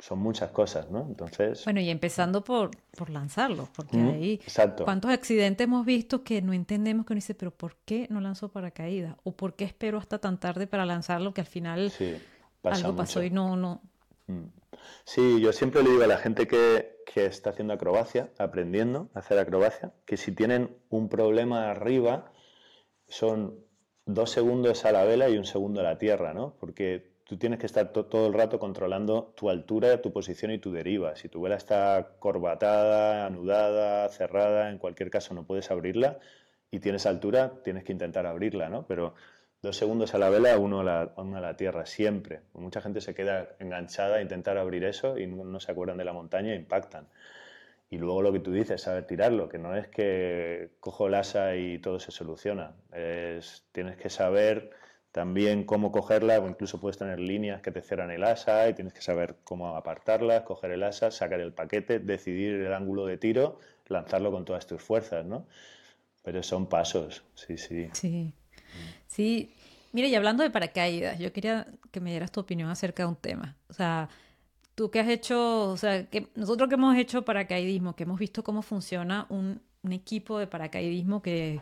[0.00, 1.02] Son muchas cosas, ¿no?
[1.02, 1.62] Entonces...
[1.64, 4.34] Bueno, y empezando por, por lanzarlo, porque ahí...
[4.42, 4.84] Exacto.
[4.84, 8.50] ¿Cuántos accidentes hemos visto que no entendemos que uno dice, pero ¿por qué no lanzó
[8.50, 9.16] paracaídas?
[9.24, 11.92] ¿O por qué espero hasta tan tarde para lanzarlo que al final
[12.62, 13.56] algo pasó y no...
[13.56, 13.82] no...
[14.26, 14.44] Mm.
[15.04, 19.18] Sí, yo siempre le digo a la gente que, que está haciendo acrobacia, aprendiendo a
[19.18, 22.32] hacer acrobacia, que si tienen un problema arriba,
[23.06, 23.58] son
[24.06, 26.54] dos segundos a la vela y un segundo a la tierra, ¿no?
[26.58, 30.72] Porque tú tienes que estar todo el rato controlando tu altura, tu posición y tu
[30.72, 31.14] deriva.
[31.14, 36.18] Si tu vela está corbatada, anudada, cerrada, en cualquier caso no puedes abrirla
[36.72, 38.84] y tienes altura, tienes que intentar abrirla, ¿no?
[38.88, 39.14] Pero
[39.62, 42.40] dos segundos a la vela, uno a la, tierra, siempre.
[42.52, 46.12] Mucha gente se queda enganchada a intentar abrir eso y no se acuerdan de la
[46.12, 47.06] montaña e impactan.
[47.90, 51.54] Y luego lo que tú dices, saber tirarlo, que no es que cojo el asa
[51.54, 52.72] y todo se soluciona.
[52.92, 54.72] Es, tienes que saber
[55.12, 58.92] también cómo cogerla, o incluso puedes tener líneas que te cierran el asa y tienes
[58.92, 63.58] que saber cómo apartarlas, coger el asa, sacar el paquete, decidir el ángulo de tiro,
[63.88, 65.46] lanzarlo con todas tus fuerzas, ¿no?
[66.22, 67.88] Pero son pasos, sí, sí.
[67.92, 68.32] Sí,
[69.06, 69.54] sí.
[69.92, 73.16] Mira, y hablando de paracaídas, yo quería que me dieras tu opinión acerca de un
[73.16, 73.56] tema.
[73.68, 74.08] O sea,
[74.74, 78.44] tú que has hecho, o sea, que nosotros que hemos hecho paracaidismo, que hemos visto
[78.44, 81.60] cómo funciona un, equipo de paracaidismo que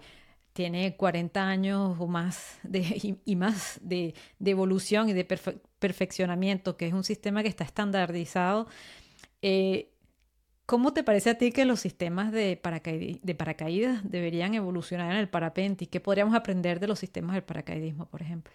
[0.59, 4.13] tiene 40 años o más de, y, más de,
[4.45, 5.25] evolución y de
[5.79, 8.67] perfeccionamiento, que es un sistema que está estandarizado.
[9.41, 9.93] Eh,
[10.67, 12.61] ¿Cómo te parece a ti que los sistemas de,
[13.23, 17.45] de paracaídas deberían evolucionar en el parapente y qué podríamos aprender de los sistemas del
[17.45, 18.53] paracaidismo, por ejemplo?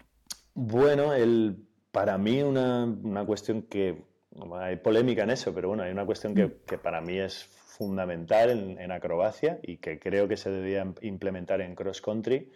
[0.52, 1.56] Bueno, el,
[1.90, 4.04] para mí una, una cuestión que
[4.52, 6.82] hay polémica en eso, pero bueno, hay una cuestión que, mm.
[6.82, 12.00] para mí es fundamental en, acrobacia y que creo que se debería implementar en cross
[12.00, 12.50] country,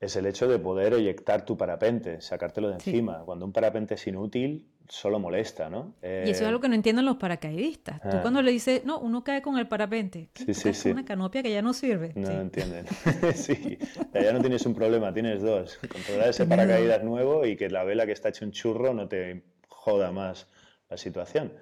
[0.00, 3.22] es el hecho de poder eyectar tu parapente, sacártelo de encima.
[3.24, 5.94] Cuando un parapente es inútil, solo molesta, ¿no?
[6.02, 8.02] y eso es eh, algo que no entienden los paracaidistas.
[8.02, 8.18] Tú ah.
[8.20, 10.90] cuando le dices, no, uno cae con el parapente, sí, sí, sí.
[10.90, 12.12] una canopia que ya no sirve.
[12.16, 12.86] No entienden.
[13.34, 13.78] sí,
[14.12, 15.78] ya no tienes un problema, tienes dos.
[15.92, 19.44] Controlar ese paracaídas nuevo y que la vela que está hecho un churro no te
[19.68, 20.48] joda más
[20.90, 21.52] la situación.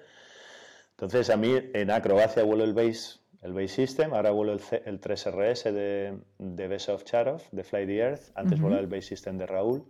[0.97, 5.01] Entonces, a mí en acrobacia vuelo el base, el base system, ahora vuelo el, el
[5.01, 9.45] 3RS de, de Besov Charov, de Fly the Earth, antes uh el base system de
[9.45, 9.83] Raúl.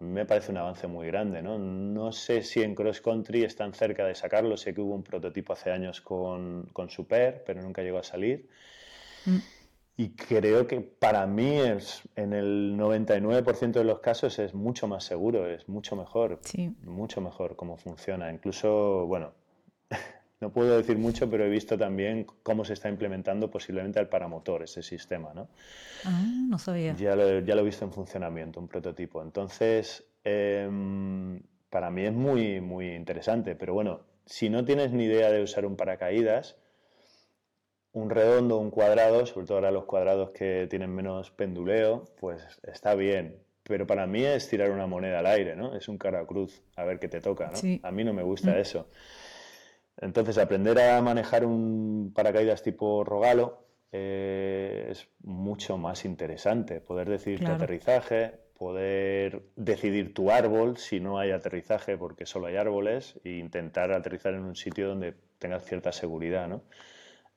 [0.00, 1.58] a mí me parece un avance muy grande, ¿no?
[1.58, 5.52] No sé si en cross country están cerca de sacarlo, sé que hubo un prototipo
[5.52, 8.48] hace años con, con Super, pero nunca llegó a salir.
[9.26, 9.38] Mm.
[9.98, 15.04] Y creo que para mí es, en el 99% de los casos es mucho más
[15.04, 16.40] seguro, es mucho mejor,
[16.82, 18.32] mucho mejor cómo funciona.
[18.32, 19.34] Incluso, bueno,
[20.40, 24.62] no puedo decir mucho, pero he visto también cómo se está implementando posiblemente al paramotor
[24.62, 25.48] ese sistema, ¿no?
[26.04, 26.94] Ah, no sabía.
[26.96, 29.22] Ya lo, ya lo he visto en funcionamiento, un prototipo.
[29.22, 35.30] Entonces, em, para mí es muy, muy interesante, pero bueno, si no tienes ni idea
[35.30, 36.56] de usar un paracaídas,
[37.92, 42.94] un redondo, un cuadrado, sobre todo ahora los cuadrados que tienen menos penduleo, pues está
[42.94, 43.36] bien.
[43.64, 45.76] Pero para mí es tirar una moneda al aire, ¿no?
[45.76, 47.78] Es un cara cruz, a ver qué te toca, ¿no?
[47.82, 48.58] A mí no me gusta mm.
[48.58, 48.88] eso.
[50.00, 56.80] Entonces, aprender a manejar un paracaídas tipo Rogalo eh, es mucho más interesante.
[56.80, 62.56] Poder decidir tu aterrizaje, poder decidir tu árbol si no hay aterrizaje porque solo hay
[62.56, 66.62] árboles e intentar aterrizar en un sitio donde tengas cierta seguridad, ¿no?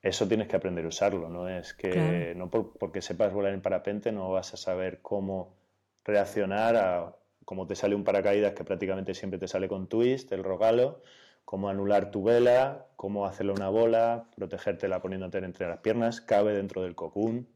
[0.02, 4.12] Eso tienes que aprender a usarlo, no es que no porque sepas volar en parapente
[4.12, 5.56] no vas a saber cómo
[6.04, 10.44] reaccionar a cómo te sale un paracaídas que prácticamente siempre te sale con twist, el
[10.44, 11.04] rogalo,
[11.46, 16.84] cómo anular tu vela, cómo hacerle una bola, protegértela poniéndote entre las piernas, cabe dentro
[16.84, 17.48] del cocoon,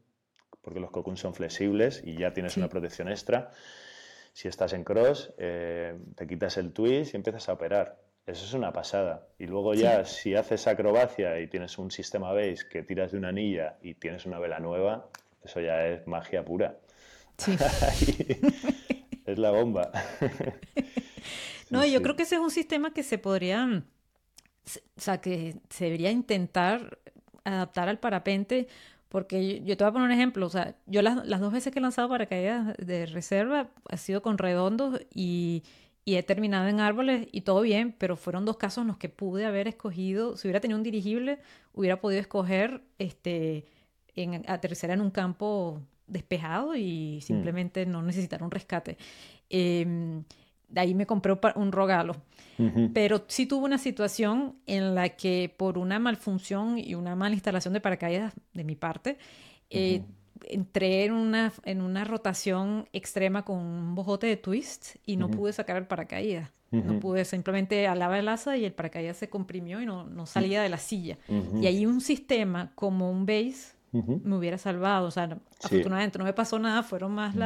[0.62, 3.50] porque los cocoons son flexibles y ya tienes una protección extra.
[4.32, 7.98] Si estás en cross, eh, te quitas el twist y empiezas a operar.
[8.26, 9.26] Eso es una pasada.
[9.38, 13.28] Y luego ya, si haces acrobacia y tienes un sistema base que tiras de una
[13.28, 15.08] anilla y tienes una vela nueva,
[15.42, 16.76] eso ya es magia pura.
[17.38, 17.56] Sí.
[19.26, 19.90] es la bomba.
[21.70, 23.82] no, yo creo que ese es un sistema que se podría,
[24.96, 26.98] o sea, que se debería intentar
[27.44, 28.68] adaptar al parapente,
[29.08, 31.72] porque yo, te voy a poner un ejemplo, o sea, yo las, las dos veces
[31.72, 35.62] que he lanzado paracaídas de reserva ha sido con redondos y
[36.08, 39.10] y he terminado en árboles y todo bien, pero fueron dos casos en los que
[39.10, 41.38] pude haber escogido, si hubiera tenido un dirigible,
[41.74, 43.66] hubiera podido escoger este,
[44.16, 47.20] en, aterrizar en un campo despejado y mm.
[47.20, 48.96] simplemente no necesitar un rescate.
[49.50, 50.24] Em,
[50.68, 52.16] de ahí me compré un rogalo.
[52.92, 57.72] Pero sí tuve una situación en la que por una malfunción y una mala instalación
[57.72, 59.16] de paracaídas de mi parte,
[59.70, 60.02] eh,
[60.44, 65.52] entré en una, en una rotación extrema con un bojote de twist y no pude
[65.52, 66.50] sacar el paracaídas.
[66.70, 70.60] No pude, simplemente alaba el asa y el paracaídas se comprimió y no, no salía
[70.60, 71.16] de la silla.
[71.60, 75.06] Y ahí un sistema como un base me hubiera salvado.
[75.06, 77.36] O sea, afortunadamente no me pasó nada, fueron más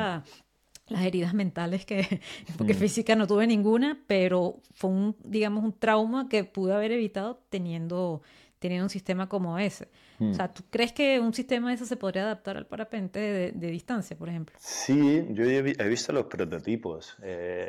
[0.89, 2.21] las heridas mentales que,
[2.59, 7.43] porque física no tuve ninguna, pero fue un, digamos, un trauma que pude haber evitado
[7.49, 8.23] teniendo
[8.63, 9.89] teniendo un sistema como ese.
[10.21, 10.35] O hmm.
[10.35, 13.19] sea, ¿tú crees que un sistema de ese se podría adaptar al parapente
[13.53, 14.55] de, distancia, por ejemplo?
[14.61, 17.17] Sí, yo he, visto los prototipos.
[17.23, 17.69] Eh,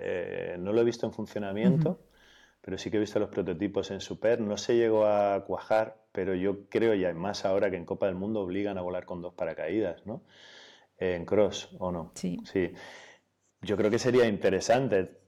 [0.54, 2.00] eh, no lo he visto en funcionamiento,
[2.62, 4.40] pero sí que he visto los prototipos en Super.
[4.40, 8.16] No se llegó a cuajar, pero yo creo, y más ahora que en Copa del
[8.16, 10.22] Mundo obligan a volar con dos paracaídas, ¿no?
[10.98, 12.12] En cross, ¿o no?
[12.16, 12.40] Sí.
[12.46, 12.72] Sí.
[13.62, 15.20] Yo creo que sería interesante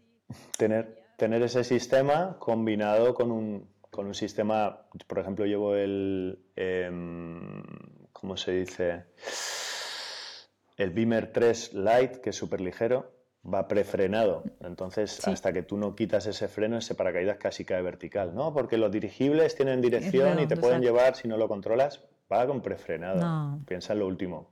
[0.57, 7.63] tener, tener ese sistema combinado con un, con un sistema, por ejemplo, llevo el, em,
[8.11, 9.05] ¿cómo se dice?
[10.78, 13.16] El Beamer 3 Lite, que es súper ligero,
[13.53, 14.43] va prefrenado.
[14.61, 18.36] Entonces, hasta que tú no quitas ese freno, ese paracaídas casi cae vertical.
[18.36, 22.01] No, porque los dirigibles tienen dirección y te pueden llevar si no lo controlas.
[22.32, 23.59] Va con prefrenado.
[23.66, 24.49] Piensa en lo último.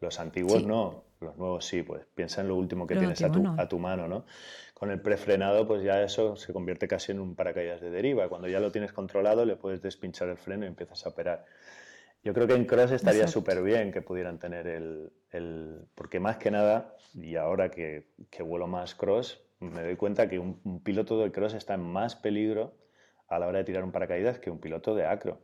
[0.00, 3.42] Los antiguos no, los nuevos sí, pues piensa en lo último que tienes a tu,
[3.56, 4.26] a tu mano, ¿no?
[4.74, 8.28] Con el prefrenado, pues ya eso se convierte casi en un paracaídas de deriva.
[8.28, 11.46] Cuando ya lo tienes controlado, le puedes despinchar el freno y empiezas a operar.
[12.22, 16.38] Yo creo que en cross estaría súper bien que pudieran tener el, el, Porque más
[16.38, 20.82] que nada, y ahora que, que vuelo más cross, me doy cuenta que un, un,
[20.82, 22.74] piloto de cross está en más peligro
[23.28, 25.40] a la hora de tirar un paracaídas que un piloto de acro.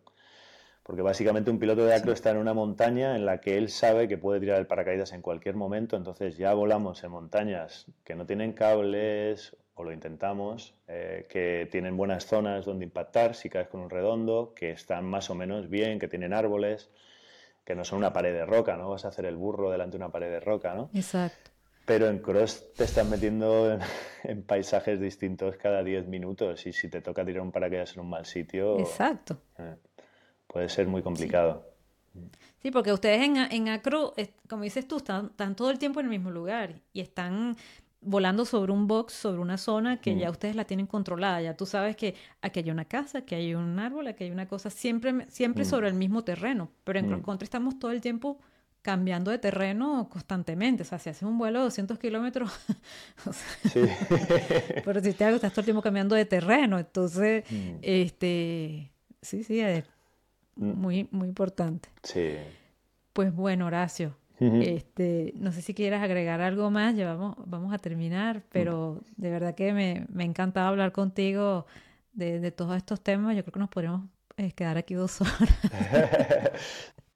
[0.83, 4.09] Porque básicamente un piloto de acro está en una montaña en la que él sabe
[4.09, 8.27] que puede tirar el paracaídas en cualquier momento, entonces ya volamos en montañas que no
[8.27, 13.81] tienen cables, o lo intentamos, eh, que tienen buenas zonas donde impactar si caes con
[13.81, 16.91] un redondo, que están más o menos bien, que tienen árboles,
[17.65, 18.91] que no son una pared de roca, ¿no?
[18.91, 20.91] Vas a hacer el burro delante de una pared de roca, ¿no?
[20.95, 21.51] Exacto.
[21.87, 23.79] Pero en cross te estás metiendo
[24.25, 28.11] en, paisajes distintos cada 10 minutos y si te toca tirar un paracaídas en un
[28.11, 28.79] mal sitio...
[28.79, 29.39] Exacto.
[29.59, 29.77] Eh,
[30.53, 31.65] puede ser muy complicado.
[32.63, 34.15] Sí, porque ustedes en, en acro,
[34.49, 37.57] como dices tú, están, todo el tiempo en el mismo lugar y están
[38.01, 40.33] volando sobre un box, sobre una zona que ya mm.
[40.33, 41.41] ustedes la tienen controlada.
[41.41, 44.47] Ya tú sabes que aquí hay una casa, que hay un árbol, que hay una
[44.47, 45.67] cosa, siempre, siempre mm.
[45.67, 46.71] sobre el mismo terreno.
[46.85, 47.23] Pero en mm.
[47.23, 48.39] country estamos todo el tiempo
[48.83, 50.83] cambiando de terreno constantemente.
[50.83, 52.53] O sea, si haces un vuelo de 200 kilómetros,
[53.73, 53.81] sí.
[54.85, 56.79] pero si te estás todo el tiempo cambiando de terreno.
[56.79, 57.79] Entonces, mm.
[57.83, 59.85] este, sí, sí, es.
[60.57, 61.89] Muy, muy importante.
[62.03, 62.37] Sí.
[63.13, 67.79] Pues bueno, Horacio, este, no sé si quieras agregar algo más, ya vamos, vamos a
[67.79, 71.67] terminar, pero de verdad que me, me encantado hablar contigo
[72.13, 73.37] de, de, todos estos temas.
[73.37, 75.49] Yo creo que nos podríamos eh, quedar aquí dos horas.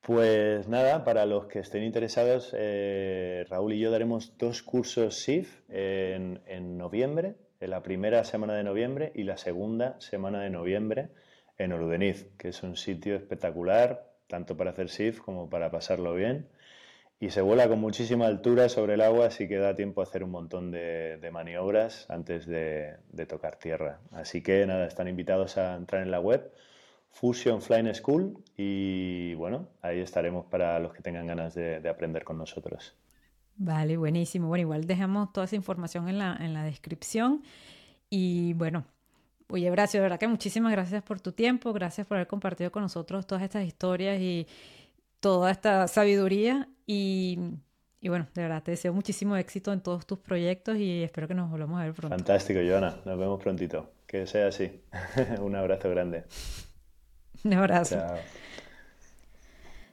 [0.07, 5.69] Pues nada, para los que estén interesados, eh, Raúl y yo daremos dos cursos SIF
[5.69, 11.09] en, en, noviembre, en la primera semana de noviembre y la segunda semana de noviembre
[11.59, 16.49] en Orudeniz, que es un sitio espectacular, tanto para hacer SIF como para pasarlo bien.
[17.19, 20.23] Y se vuela con muchísima altura sobre el agua, así que da tiempo a hacer
[20.23, 24.01] un montón de, maniobras antes de, de tocar tierra.
[24.13, 26.53] Así que nada, están invitados a entrar en la web
[27.17, 32.37] Fusion Flying School y bueno, ahí estaremos para los que tengan ganas de, aprender con
[32.37, 32.95] nosotros.
[33.57, 34.49] Vale, buenísimo.
[34.49, 37.43] Bueno, igual dejamos toda esa información en la, en la descripción
[38.11, 38.85] y bueno,
[39.49, 42.83] oye, Horacio, de verdad que muchísimas gracias por tu tiempo, gracias por haber compartido con
[42.83, 44.47] nosotros todas estas historias y
[45.21, 47.39] toda esta sabiduría y,
[48.01, 51.35] y bueno, de verdad te deseo muchísimo éxito en todos tus proyectos y espero que
[51.35, 52.17] nos volvamos a ver pronto.
[52.17, 52.97] Fantástico, Joana.
[53.05, 53.91] Nos vemos prontito.
[54.07, 54.83] Que sea así.
[55.41, 56.25] Un abrazo grande.
[57.45, 57.97] Un abrazo.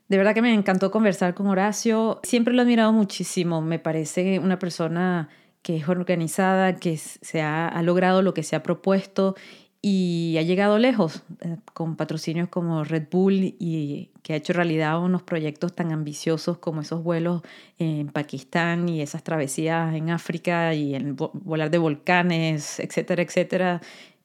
[0.08, 2.20] De verdad que me encantó conversar con Horacio.
[2.24, 3.62] Siempre lo he admirado muchísimo.
[3.62, 5.30] Me parece una persona
[5.64, 9.36] que es organizada, que se ha, logrado lo que se ha propuesto
[9.82, 15.02] y ha llegado lejos eh, con patrocinios como Red Bull y que ha hecho realidad
[15.02, 17.42] unos proyectos tan ambiciosos como esos vuelos
[17.80, 23.82] en Pakistán y esas travesías en África y el volar de volcanes, etcétera, etcétera,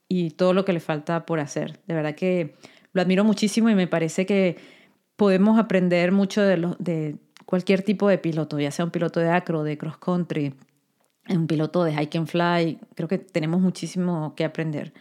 [0.08, 1.80] y todo lo que le falta por hacer.
[1.86, 2.54] De verdad que
[2.92, 4.56] lo admiro muchísimo y me parece que
[5.16, 7.16] podemos aprender mucho de
[7.46, 10.54] cualquier tipo de piloto, ya sea un piloto de acro, de cross country,
[11.36, 12.78] un piloto de hike and fly.
[12.94, 14.92] Creo que tenemos muchísimo que aprender.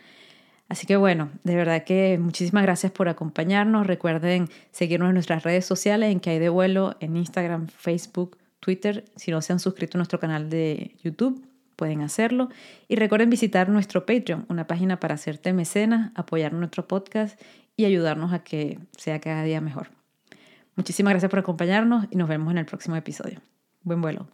[0.70, 3.88] Así que bueno, de verdad que muchísimas gracias por acompañarnos.
[3.88, 9.06] Recuerden seguirnos en nuestras redes sociales, en que hay de vuelo, en Instagram, Facebook, Twitter.
[9.16, 11.46] Si no se han suscrito a nuestro canal de YouTube,
[11.78, 12.50] pueden hacerlo.
[12.90, 17.40] Y recuerden visitar nuestro Patreon, una página para hacerte mecenas, apoyar nuestro podcast
[17.78, 19.90] y ayudarnos a que sea cada día mejor.
[20.76, 23.40] Muchísimas gracias por acompañarnos y nos vemos en el próximo episodio.
[23.84, 24.28] Buen vuelo.